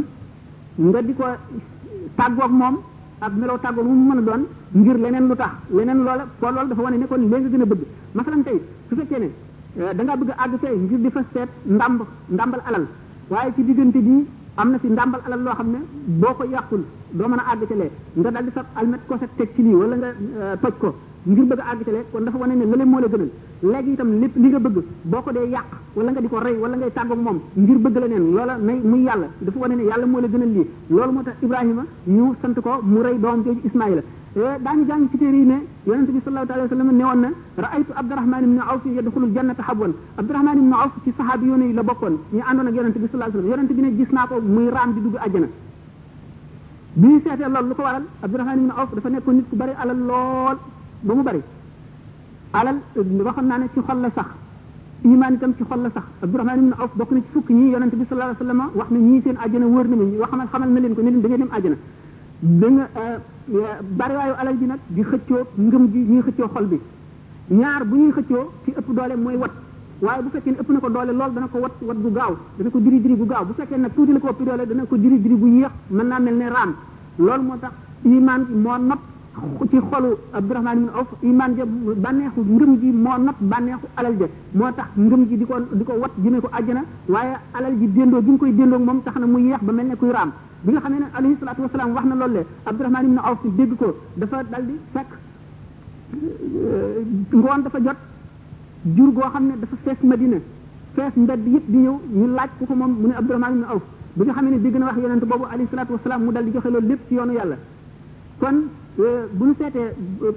nga 0.78 1.02
di 1.02 1.14
ko 1.14 1.24
tàggoog 2.14 2.50
moom 2.52 2.76
ak 3.20 3.32
meloo 3.34 3.58
tàggoog 3.58 3.86
mu 3.86 4.04
mën 4.14 4.18
a 4.18 4.22
doon 4.28 4.42
ngir 4.74 4.96
leneen 4.98 5.26
lu 5.28 5.34
tax 5.36 5.54
leneen 5.70 5.98
lool 6.06 6.20
kon 6.40 6.52
loolu 6.54 6.68
dafa 6.68 6.82
wane 6.82 6.98
ne 6.98 7.06
kon 7.06 7.18
léegi 7.32 7.42
nga 7.48 7.56
gën 7.56 7.62
a 7.62 7.66
bëgg 7.66 7.82
masalan 8.14 8.42
tey 8.44 8.58
su 8.88 8.94
fekkee 8.96 9.18
ne 9.18 9.30
Eh, 9.78 9.94
da 9.94 10.02
ngaa 10.04 10.16
bëgg 10.18 10.30
a 10.34 10.44
àgg 10.44 10.56
fee 10.60 10.72
ngir 10.76 10.98
di 10.98 11.10
fa 11.10 11.22
seet 11.32 11.48
ndàmb 11.66 12.02
ndàmbal 12.28 12.60
alal 12.66 12.86
waaye 13.30 13.52
ci 13.54 13.62
diggante 13.62 14.02
bi 14.02 14.26
am 14.56 14.70
na 14.72 14.78
fi 14.80 14.88
ndàmbal 14.88 15.20
alal 15.26 15.40
loo 15.44 15.54
xam 15.54 15.68
ne 15.72 15.78
boo 16.20 16.34
ko 16.34 16.44
yàqul 16.44 16.82
doo 17.12 17.28
mën 17.28 17.38
a 17.38 17.46
àgg 17.54 17.68
ca 17.70 17.74
nga 18.18 18.30
dal 18.32 18.44
di 18.46 18.50
fab 18.50 18.64
almet 18.74 18.98
ko 19.06 19.14
sa 19.20 19.28
teg 19.36 19.48
ci 19.54 19.62
lii 19.62 19.74
wala 19.74 19.94
nga 19.96 20.08
eh, 20.10 20.58
toj 20.60 20.72
ko 20.82 20.90
ngir 21.22 21.44
bëgg 21.46 21.60
a 21.60 21.64
àgg 21.70 21.82
ca 21.86 22.02
kon 22.12 22.22
dafa 22.24 22.38
wane 22.38 22.54
ne 22.56 22.64
lële 22.66 22.84
moo 22.84 22.98
la 23.00 23.06
gënal 23.06 23.28
léegi 23.62 23.92
itam 23.92 24.10
lépp 24.20 24.34
li 24.36 24.48
nga 24.48 24.58
bëgg 24.58 24.76
boo 25.04 25.22
ko 25.22 25.30
dee 25.32 25.46
yàq 25.54 25.66
wala 25.94 26.10
nga 26.10 26.20
di 26.20 26.26
ko 26.28 26.38
rey 26.40 26.56
wala 26.58 26.76
ngay 26.76 26.90
tàggoog 26.90 27.20
moom 27.22 27.38
ngir 27.56 27.78
bëgg 27.78 27.96
la 28.00 28.08
neen 28.08 28.26
loola 28.34 28.56
nay 28.58 28.80
muy 28.82 29.02
yàlla 29.06 29.28
dafa 29.38 29.58
wane 29.60 29.74
ne 29.76 29.84
yàlla 29.86 30.04
moo 30.06 30.20
la 30.20 30.26
gënal 30.28 30.48
lii 30.50 30.66
loolu 30.90 31.12
moo 31.12 31.22
tax 31.22 31.34
Ibrahima 31.42 31.84
ñu 32.06 32.34
sant 32.42 32.58
ko 32.60 32.80
mu 32.82 33.02
rey 33.02 33.16
doom 33.20 33.42
jooju 33.44 33.60
Ismaïla 33.68 34.02
daañu 34.34 34.84
jàng 34.86 35.08
ci 35.10 35.16
téere 35.18 35.34
yi 35.36 35.44
ne 35.44 35.60
yonente 35.84 36.12
bi 36.12 36.20
sallallahu 36.24 36.50
alayhi 36.52 36.70
wa 36.70 36.76
sallam 36.76 36.96
ne 36.96 37.02
woon 37.04 37.18
na 37.20 37.28
raaytu 37.58 37.92
abdurrahman 37.96 38.44
ibn 38.44 38.58
awf 38.62 38.82
yadkhulu 38.86 39.26
aljannata 39.26 39.62
habwan 39.66 39.92
abdurrahman 40.18 40.56
ibn 40.58 40.72
awf 40.72 40.92
ci 41.04 41.10
sahabi 41.18 41.46
yone 41.50 41.72
la 41.74 41.82
bokkoon 41.82 42.14
ñu 42.32 42.42
andon 42.48 42.66
ak 42.68 42.74
yonente 42.74 42.98
bi 42.98 43.08
sallallahu 43.10 43.30
alayhi 43.30 43.48
wa 43.50 43.56
sallam 43.56 43.66
yonente 43.66 43.74
bi 43.74 43.80
ne 43.82 43.90
gis 43.96 44.12
naa 44.12 44.26
ko 44.26 44.40
muy 44.40 44.68
ram 44.70 44.92
di 44.94 45.00
dugg 45.02 45.16
aljana 45.18 45.46
bi 46.94 47.08
sété 47.26 47.42
lool 47.50 47.66
lu 47.66 47.74
ko 47.74 47.82
waral 47.82 48.04
abdurrahman 48.22 48.58
ibn 48.58 48.70
awf 48.70 48.94
dafa 48.94 49.08
nekkoon 49.10 49.34
nit 49.34 49.48
ku 49.50 49.56
bari 49.56 49.72
alal 49.80 49.98
lool 49.98 50.56
bu 51.02 51.12
mu 51.14 51.22
bari 51.22 51.40
alal 52.54 52.76
waxon 53.26 53.46
na 53.46 53.58
ne 53.58 53.66
ci 53.74 53.80
xol 53.82 53.98
la 54.00 54.10
sax 54.14 54.26
iman 55.02 55.38
tam 55.38 55.56
ci 55.56 55.64
xol 55.68 55.80
la 55.82 55.90
sax 55.92 56.04
abdurrahman 56.22 56.58
ibn 56.60 56.72
awf 56.78 56.92
bokku 56.94 57.14
ci 57.18 57.22
fukk 57.32 57.48
ñii 57.50 57.70
yonente 57.72 57.96
bi 57.96 58.04
sallallahu 58.06 58.36
alayhi 58.38 58.54
wa 58.54 58.54
sallam 58.54 58.76
wax 58.78 58.88
na 58.90 58.98
ñi 58.98 59.22
seen 59.24 59.36
aljana 59.44 59.66
wër 59.66 59.88
na 59.88 59.96
ñi 59.96 60.16
wax 60.18 60.30
xamal 60.52 60.70
na 60.70 60.80
leen 60.80 60.94
ko 60.94 61.02
ne 61.02 61.10
leen 61.10 61.20
da 61.20 61.28
ngeen 61.28 61.40
dem 61.40 61.50
aljana 61.50 61.76
da 62.42 62.66
nga 62.70 62.86
bariwaayu 63.50 64.34
alal 64.40 64.56
ji 64.58 64.66
nag 64.66 64.78
di 64.90 65.02
xëccoo 65.02 65.42
ngëm 65.58 65.84
ji 65.92 65.98
ñuy 66.08 66.22
xëccoo 66.22 66.48
xol 66.54 66.66
bi 66.66 66.78
ñaar 67.50 67.84
bu 67.84 67.96
ñuy 67.96 68.12
xëccoo 68.12 68.44
ci 68.64 68.70
ëpp 68.70 68.88
doole 68.94 69.14
mooy 69.16 69.36
wat 69.36 69.50
waaye 70.00 70.22
bu 70.22 70.28
fekkee 70.32 70.50
ne 70.52 70.58
ëpp 70.60 70.70
na 70.70 70.78
ko 70.80 70.88
doole 70.88 71.12
lool 71.12 71.32
dana 71.34 71.46
ko 71.50 71.58
wat 71.58 71.72
wat 71.82 71.96
gu 71.98 72.10
gaaw 72.14 72.36
dana 72.58 72.70
ko 72.70 72.78
jiri 72.80 73.00
jiri 73.02 73.14
gu 73.16 73.26
bu 73.26 73.52
fekkee 73.56 73.76
nag 73.76 73.92
tuuti 73.94 74.12
la 74.12 74.18
ko 74.20 74.28
ëpp 74.28 74.42
dana 74.68 74.82
ko 74.86 74.96
jiri 74.96 75.18
jiri 75.22 75.34
bu 75.34 75.46
yéex 75.48 75.70
mën 75.90 76.06
naa 76.06 76.18
mel 76.20 76.34
ne 76.36 76.48
raam 76.48 76.72
loolu 77.18 77.42
moo 77.42 77.56
tax 77.60 77.72
iman 78.04 78.40
moo 78.62 78.76
not 78.78 78.98
ci 79.70 79.78
xolu 79.90 80.10
Abdurahmaan 80.32 80.76
ibn 80.78 80.90
Awf 80.94 81.08
iman 81.22 81.54
ja 81.56 81.64
bànneexu 81.96 82.40
ngëm 82.40 82.78
ji 82.80 82.90
moo 82.92 83.16
not 83.18 83.34
bànneexu 83.40 83.86
alal 83.96 84.14
ja 84.18 84.26
moo 84.52 84.70
tax 84.76 84.86
ngëm 84.96 85.26
ji 85.28 85.36
di 85.38 85.44
ko 85.44 85.54
di 85.72 85.82
ko 85.84 85.92
wat 85.98 86.12
jëmee 86.22 86.40
ko 86.40 86.48
àjjana 86.52 86.82
waaye 87.08 87.34
alal 87.58 87.74
ji 87.78 87.86
déndoo 87.88 88.22
gi 88.22 88.28
nga 88.30 88.38
koy 88.38 88.52
déndoo 88.54 88.78
moom 88.78 89.02
tax 89.02 89.14
na 89.18 89.26
mu 89.26 89.38
yéex 89.40 89.58
ba 89.64 89.72
mel 89.72 89.86
ne 89.88 89.96
kuy 89.96 90.10
raam 90.12 90.30
bi 90.62 90.70
nga 90.76 90.80
xamee 90.84 91.00
ne 91.00 91.08
alayhi 91.18 91.36
salaatu 91.40 91.62
wasalaam 91.64 91.90
wax 91.96 92.04
na 92.10 92.14
loolu 92.20 92.34
le 92.38 92.42
Abdurahmaan 92.70 93.04
ibn 93.08 93.18
Awf 93.24 93.40
dégg 93.58 93.72
ko 93.80 93.88
dafa 94.20 94.38
daldi 94.52 94.74
fekk 94.92 95.10
euh, 96.14 96.96
ngoon 97.32 97.62
dafa 97.64 97.78
jot 97.86 98.00
jur 98.96 99.10
goo 99.16 99.28
xam 99.32 99.44
ne 99.48 99.54
dafa 99.62 99.76
fees 99.84 100.00
Madina 100.08 100.38
fees 100.94 101.14
mbedd 101.16 101.46
yëpp 101.54 101.66
di 101.72 101.78
ñëw 101.84 101.96
ñu 102.18 102.26
laaj 102.36 102.50
ku 102.58 102.64
ko 102.66 102.74
moom 102.74 102.92
mu 103.00 103.06
ne 103.08 103.14
Abdurahmaan 103.20 103.58
na 103.60 103.66
Awf 103.74 103.84
bu 104.16 104.24
nga 104.24 104.32
xamee 104.36 104.52
ne 104.52 104.58
dégg 104.60 104.76
na 104.78 104.84
wax 104.86 104.96
yeneen 104.96 105.10
yonent 105.14 105.28
boobu 105.30 105.44
alayhi 105.44 105.68
salaatu 105.70 105.92
wasalaam 105.96 106.24
mu 106.24 106.32
daldi 106.32 106.52
joxe 106.52 106.70
loolu 106.70 106.88
lépp 106.88 107.00
ci 107.08 107.14
yoonu 107.14 107.32
yàlla 107.32 107.56
kon 108.40 108.56
euh, 109.00 109.24
bu 109.32 109.44
nu 109.46 109.52
seetee 109.58 109.88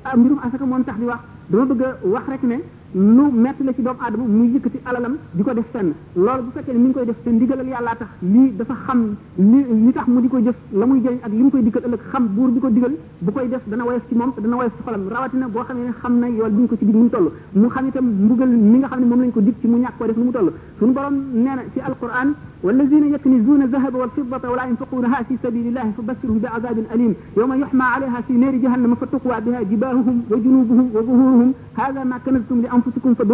euh, 0.07 0.17
mbirum 0.17 0.39
asaka 0.45 0.65
moom 0.65 0.83
tax 0.83 0.97
di 0.99 1.05
wax 1.11 1.21
dama 1.49 1.65
bëgg 1.65 1.81
a 1.83 1.89
wax 2.13 2.25
rek 2.31 2.43
ne 2.43 2.57
lu 2.93 3.31
metti 3.31 3.63
la 3.63 3.73
ci 3.73 3.81
doom 3.81 3.95
aadama 3.99 4.23
muy 4.25 4.51
yëkkati 4.53 4.77
alalam 4.85 5.17
di 5.33 5.41
ko 5.43 5.51
def 5.53 5.65
fenn 5.73 5.93
loolu 6.15 6.43
bu 6.45 6.49
fekkee 6.53 6.73
ne 6.73 6.77
mi 6.79 6.85
ngi 6.89 6.93
koy 6.93 7.05
def 7.05 7.15
te 7.23 7.29
ndigalal 7.31 7.65
yàlla 7.67 7.95
tax 7.97 8.07
lii 8.21 8.51
dafa 8.57 8.75
xam 8.85 8.99
li 9.37 9.63
li 9.85 9.91
tax 9.93 10.05
mu 10.07 10.21
di 10.21 10.27
ko 10.27 10.37
jëf 10.45 10.53
la 10.73 10.85
muy 10.85 11.01
jëriñ 11.01 11.17
ak 11.25 11.31
li 11.31 11.41
mu 11.41 11.49
koy 11.49 11.63
dikkal 11.63 11.81
ëllëg 11.89 12.01
xam 12.11 12.27
buur 12.35 12.51
bi 12.53 12.59
ko 12.59 12.69
digal 12.69 12.93
bu 13.21 13.31
koy 13.31 13.47
def 13.49 13.61
dana 13.65 13.83
woyof 13.83 14.03
ci 14.09 14.13
moom 14.15 14.33
dana 14.39 14.55
woyof 14.57 14.71
ci 14.77 14.83
xolam 14.85 15.07
rawatina 15.09 15.47
boo 15.49 15.63
xamee 15.63 15.85
ne 15.87 15.91
xam 16.01 16.19
na 16.19 16.27
yool 16.27 16.51
bi 16.51 16.61
ñu 16.61 16.67
ko 16.67 16.77
ci 16.77 16.85
dig 16.85 16.95
mu 16.95 17.09
toll 17.09 17.31
mu 17.53 17.67
xam 17.69 17.87
itam 17.87 18.05
mbugal 18.05 18.49
mi 18.49 18.77
nga 18.77 18.87
xam 18.89 18.99
ne 18.99 19.05
moom 19.07 19.21
lañ 19.23 19.31
ko 19.33 19.41
dig 19.41 19.55
ci 19.61 19.67
mu 19.67 19.77
ñàkk 19.81 19.97
ko 19.97 20.05
def 20.05 20.15
lu 20.17 20.23
mu 20.25 20.31
toll 20.31 20.53
suñu 20.79 20.91
borom 20.93 21.15
nee 21.33 21.55
na 21.55 21.63
ci 21.73 21.79
alquran 21.79 22.35
والذين 22.63 23.11
يكنزون 23.13 23.61
الذهب 23.61 23.93
والفضة 23.95 24.49
ولا 24.49 24.63
ينفقونها 24.71 25.23
في 25.27 25.35
سبيل 25.43 25.65
الله 25.67 25.87
فبشرهم 25.99 26.39
بعذاب 26.43 26.77
أليم 26.95 27.13
يوم 27.37 27.53
يحمى 27.61 27.83
عليها 27.93 28.21
في 28.25 28.33
نار 28.33 28.55
جهنم 28.63 28.95
فتقوى 28.95 29.35
بها 29.45 29.61
جباههم 29.71 30.15
وجنوبهم 30.31 30.85
وظهورهم 30.95 31.49
هذا 31.83 32.01
ما 32.11 32.17
كنزتم 32.25 32.57
لأنفسكم 32.63 32.82
anfusikum 32.85 33.15
fa 33.15 33.25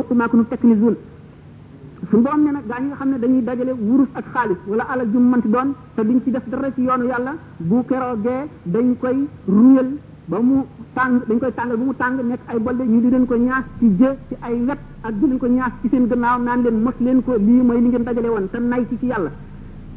ne 2.38 2.52
nag 2.56 2.64
gaa 2.70 2.80
ñi 2.82 2.92
xam 2.96 3.10
ne 3.12 3.18
dañuy 3.20 3.42
dajale 3.44 3.74
wurus 3.78 4.08
ak 4.16 4.26
xaalis 4.34 4.58
wala 4.68 4.84
alal 4.94 5.08
ju 5.12 5.20
mu 5.20 5.30
mënti 5.30 5.50
doon 5.50 5.76
te 5.96 6.02
ci 6.24 6.32
def 6.32 6.46
dara 6.50 6.72
ci 6.74 6.82
yoon 6.82 7.06
yàlla 7.06 7.34
bu 7.58 7.84
keroogee 7.86 8.48
dañ 8.64 8.96
koy 8.98 9.28
ruyal 9.48 9.88
ba 10.28 10.40
mu 10.40 10.64
tàng 10.94 11.22
dañ 11.28 11.40
koy 11.40 11.52
tàngal 11.54 11.78
ba 11.78 11.94
tàng 11.98 12.16
nekk 12.30 12.40
ay 12.48 12.60
bolde 12.60 12.84
ñu 12.84 13.02
di 13.02 13.10
leen 13.10 13.26
ko 13.26 13.36
ñaas 13.36 13.64
ci 13.80 13.86
jë 14.00 14.10
ci 14.30 14.36
ay 14.42 14.56
wet 14.68 14.80
ak 15.04 15.14
di 15.20 15.28
leen 15.28 15.38
ko 15.40 15.48
ñaas 15.48 15.72
ci 15.82 15.90
seen 15.90 16.08
gannaaw 16.08 16.42
naan 16.42 16.62
leen 16.64 16.82
mos 16.84 16.94
leen 17.00 17.22
ko 17.22 17.36
lii 17.36 17.62
mooy 17.62 17.82
li 17.82 17.88
ngeen 17.90 18.04
dajale 18.04 18.30
woon 18.30 18.50
te 18.50 18.58
nay 18.60 18.86
ci 18.90 18.98
ci 19.00 19.06
yàlla 19.06 19.32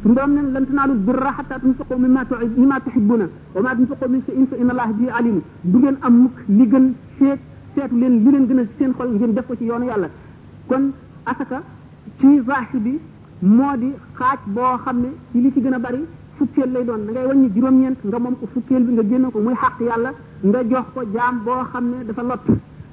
suñu 0.03 0.15
borom 0.15 0.33
ne 0.35 0.41
lan 0.53 0.67
tanaalul 0.67 0.99
birra 0.99 1.31
hatta 1.39 1.59
tunfiqu 1.61 1.95
mimma 1.99 2.25
tuhibbuuna 2.85 3.29
ma 3.63 3.75
tunfiqu 3.77 4.09
min 4.11 4.23
shay'in 4.27 4.47
fa 4.49 4.57
inna 4.57 4.71
allaha 4.73 4.93
bihi 4.93 5.09
aliim 5.19 5.41
du 5.63 5.79
ngeen 5.79 5.97
am 6.03 6.15
mukk 6.23 6.37
li 6.49 6.67
gën 6.71 6.95
seetu 7.75 7.95
leen 8.01 8.23
lu 8.25 8.31
leen 8.33 8.47
gën 8.49 8.59
a 8.59 8.63
seen 8.79 8.93
xol 8.99 9.09
ngeen 9.17 9.33
def 9.35 9.47
ko 9.47 9.57
ci 9.57 9.65
yoonu 9.69 9.85
yàlla 9.87 10.09
kon 10.69 10.93
asaka 11.25 11.63
ci 12.19 12.31
zaahir 12.47 12.81
bi 12.85 12.93
moo 13.41 13.77
di 13.77 13.91
xaaj 14.19 14.39
boo 14.55 14.77
xam 14.85 15.01
ne 15.01 15.11
ci 15.33 15.41
li 15.43 15.53
ci 15.53 15.61
gën 15.61 15.73
a 15.75 15.79
bari 15.79 16.03
fukkeel 16.37 16.71
lay 16.73 16.85
doon 16.85 17.07
da 17.07 17.11
ngay 17.13 17.27
wàññi 17.27 17.51
juróom-ñeent 17.55 17.99
nga 18.05 18.19
moom 18.19 18.37
ko 18.39 18.47
fukkeel 18.53 18.83
bi 18.85 18.93
nga 18.93 19.03
génn 19.03 19.31
ko 19.31 19.39
muy 19.41 19.55
xàq 19.55 19.81
yàlla 19.81 20.13
nga 20.43 20.61
jox 20.69 20.87
ko 20.95 21.03
jaam 21.15 21.41
boo 21.45 21.63
xam 21.73 21.85
ne 21.91 22.05
dafa 22.05 22.23
lott 22.23 22.45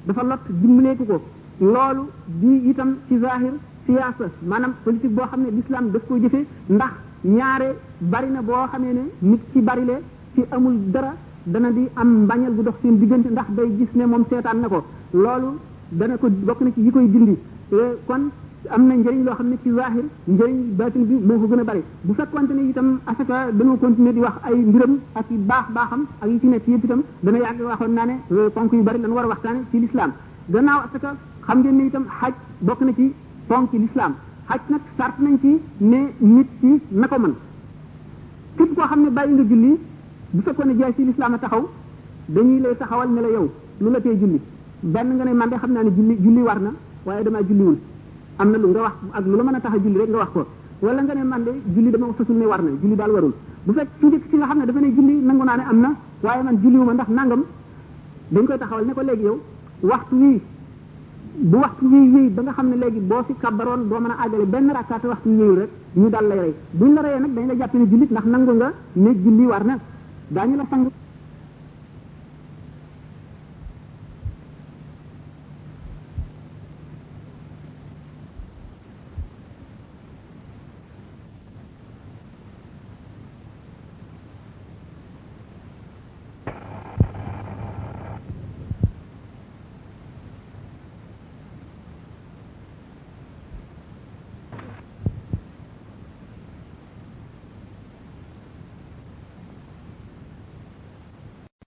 dafa 0.04 0.22
lott 0.22 0.44
dimbaleeku 0.48 1.04
ko 1.06 1.20
loolu 1.60 2.08
di 2.26 2.68
itam 2.70 2.96
ci 3.08 3.18
zaahir 3.18 3.52
siyaasa 3.86 4.24
maanaam 4.42 4.72
politique 4.84 5.14
boo 5.14 5.26
xam 5.26 5.40
ne 5.42 5.50
l'islam 5.50 5.90
def 5.90 6.02
koy 6.08 6.20
jëfe 6.22 6.44
ndax 6.68 6.92
ñaare 7.24 7.76
bari 7.98 8.28
na 8.30 8.40
boo 8.42 8.66
xamee 8.70 8.92
ne 8.92 9.10
nit 9.18 9.40
ci 9.52 9.60
bari 9.60 9.84
le 9.84 10.00
ci 10.34 10.40
amul 10.50 10.78
dara 10.90 11.14
dana 11.46 11.72
di 11.72 11.88
am 11.96 12.22
mbañeel 12.24 12.54
bu 12.56 12.62
dox 12.62 12.74
seen 12.82 12.98
diggante 13.00 13.26
ndax 13.30 13.44
day 13.54 13.68
gis 13.78 13.86
ne 13.94 14.04
moom 14.06 14.24
seetaan 14.30 14.60
na 14.60 14.68
ko 14.68 14.84
loolu 15.12 15.56
dana 15.90 16.16
ko 16.18 16.28
bokk 16.30 16.60
na 16.60 16.70
ci 16.74 16.80
yi 16.82 16.90
koy 16.90 17.06
dindi 17.08 17.36
kon 18.06 18.30
am 18.68 18.86
na 18.88 18.94
njëriñ 18.94 19.22
loo 19.24 19.34
xam 19.34 19.48
ne 19.48 19.56
ci 19.62 19.70
zaahir 19.70 20.04
njëriñ 20.28 20.76
baatin 20.76 21.06
bi 21.06 21.14
boo 21.16 21.38
ko 21.40 21.46
gën 21.46 21.60
a 21.60 21.64
bari 21.64 21.82
bu 22.02 22.12
fekkonte 22.14 22.52
ne 22.52 22.68
itam 22.68 23.00
asaka 23.06 23.50
dañoo 23.52 23.76
continuer 23.78 24.12
di 24.12 24.20
wax 24.20 24.32
ay 24.42 24.54
mbiram 24.56 24.98
ak 25.14 25.30
i 25.30 25.36
baax 25.36 25.64
baaxam 25.72 26.06
ak 26.20 26.28
yi 26.28 26.38
ci 26.40 26.46
nekk 26.46 26.66
yëpp 26.66 26.84
itam 26.84 27.02
dana 27.22 27.38
yàgg 27.38 27.60
waxoon 27.60 27.92
naa 27.94 28.04
ne 28.06 28.12
euh, 28.32 28.50
ponk 28.52 28.72
yu 28.72 28.82
bari 28.82 28.98
lañu 29.00 29.12
war 29.14 29.24
a 29.24 29.28
waxtaane 29.28 29.60
ci 29.70 29.78
lislaam 29.80 30.12
gannaaw 30.48 30.80
asaka 30.88 31.14
xam 31.46 31.58
ngeen 31.60 31.76
ne 31.76 31.84
itam 31.86 32.04
xaj 32.20 32.32
bokk 32.60 32.80
na 32.82 32.92
ci 32.94 33.12
ponk 33.48 33.70
ci 33.70 33.78
lislaam 33.78 34.14
xaj 34.48 34.60
nag 34.68 34.80
sart 34.98 35.18
nañ 35.18 35.38
ci 35.40 35.58
ne 35.78 36.12
nit 36.18 36.48
ci 36.60 36.80
na 36.90 37.08
ko 37.08 37.18
mën 37.18 37.32
képp 38.56 38.74
koo 38.74 38.84
xam 38.86 39.00
ne 39.04 39.10
bàyyi 39.10 39.32
nga 39.34 39.42
julli 39.44 39.76
bu 40.34 40.42
fekkoon 40.46 40.68
ne 40.70 40.74
jaay 40.80 40.92
si 40.96 41.02
lislaam 41.06 41.34
a 41.34 41.38
taxaw 41.38 41.62
dañuy 42.28 42.60
lay 42.60 42.74
taxawal 42.76 43.08
ne 43.14 43.20
la 43.22 43.28
yow 43.28 43.46
lu 43.80 43.90
la 43.90 44.00
tee 44.00 44.16
julli 44.16 44.40
benn 44.82 45.16
nga 45.16 45.24
ne 45.24 45.32
man 45.32 45.48
de 45.50 45.56
xam 45.58 45.72
naa 45.72 45.82
ne 45.82 45.90
julli 45.96 46.14
julli 46.24 46.40
war 46.42 46.58
na 46.60 46.70
waaye 47.06 47.24
damaa 47.24 47.40
julliwul 47.48 47.78
am 48.38 48.50
na 48.52 48.58
lu 48.58 48.68
nga 48.68 48.80
wax 48.86 48.92
ak 49.18 49.24
lu 49.26 49.36
la 49.36 49.42
mën 49.44 49.54
a 49.54 49.60
tax 49.60 49.72
julli 49.82 49.98
rek 50.00 50.08
nga 50.10 50.18
wax 50.22 50.28
ko 50.32 50.42
wala 50.82 51.02
nga 51.02 51.14
ne 51.14 51.24
man 51.24 51.42
de 51.44 51.52
julli 51.74 51.90
dama 51.90 52.06
fasul 52.16 52.36
ne 52.36 52.44
war 52.46 52.62
na 52.62 52.70
julli 52.82 52.94
daal 52.96 53.10
warul 53.10 53.32
bu 53.66 53.72
fekk 53.72 53.88
ci 53.98 54.06
njëkk 54.06 54.24
ci 54.30 54.36
nga 54.36 54.46
xam 54.46 54.58
ne 54.58 54.66
dafa 54.66 54.80
ne 54.80 54.90
julli 54.94 55.14
nangu 55.26 55.44
naa 55.44 55.56
ne 55.56 55.62
am 55.72 55.80
na 55.80 55.90
waaye 56.22 56.42
man 56.44 56.56
julliwuma 56.62 56.92
ndax 56.94 57.08
nangam 57.10 57.42
dañ 58.30 58.44
koy 58.46 58.58
taxawal 58.58 58.84
ne 58.86 58.92
ko 58.94 59.02
léegi 59.02 59.24
yow 59.24 59.36
waxtu 59.82 60.14
wii 60.14 60.40
bu 61.50 61.56
waxtu 61.58 61.86
wii 61.92 62.08
wii 62.14 62.28
ba 62.30 62.42
nga 62.42 62.52
xam 62.52 62.68
ne 62.68 62.76
léegi 62.76 63.00
boo 63.00 63.22
fi 63.26 63.34
kabaroon 63.34 63.88
doo 63.88 63.98
mën 63.98 64.10
a 64.12 64.16
àggale 64.26 64.46
benn 64.46 64.70
rakkaate 64.70 65.06
waxtu 65.06 65.28
wii 65.28 65.56
rek 65.58 65.70
ñu 65.96 66.08
dal 66.10 66.26
lay 66.28 66.38
rey 66.38 66.54
buñ 66.72 66.94
la 66.94 67.00
reyee 67.02 67.18
nag 67.20 67.32
dañ 67.34 67.46
la 67.48 67.54
jàpp 67.58 67.74
ne 67.74 67.84
jullit 67.90 68.10
ndax 68.12 68.26
nangu 68.26 68.52
nga 68.54 68.72
ne 68.94 69.10
julli 69.24 69.46
war 69.46 69.64
na 69.64 69.78
Daniela 70.30 70.66
Sangu 70.70 70.92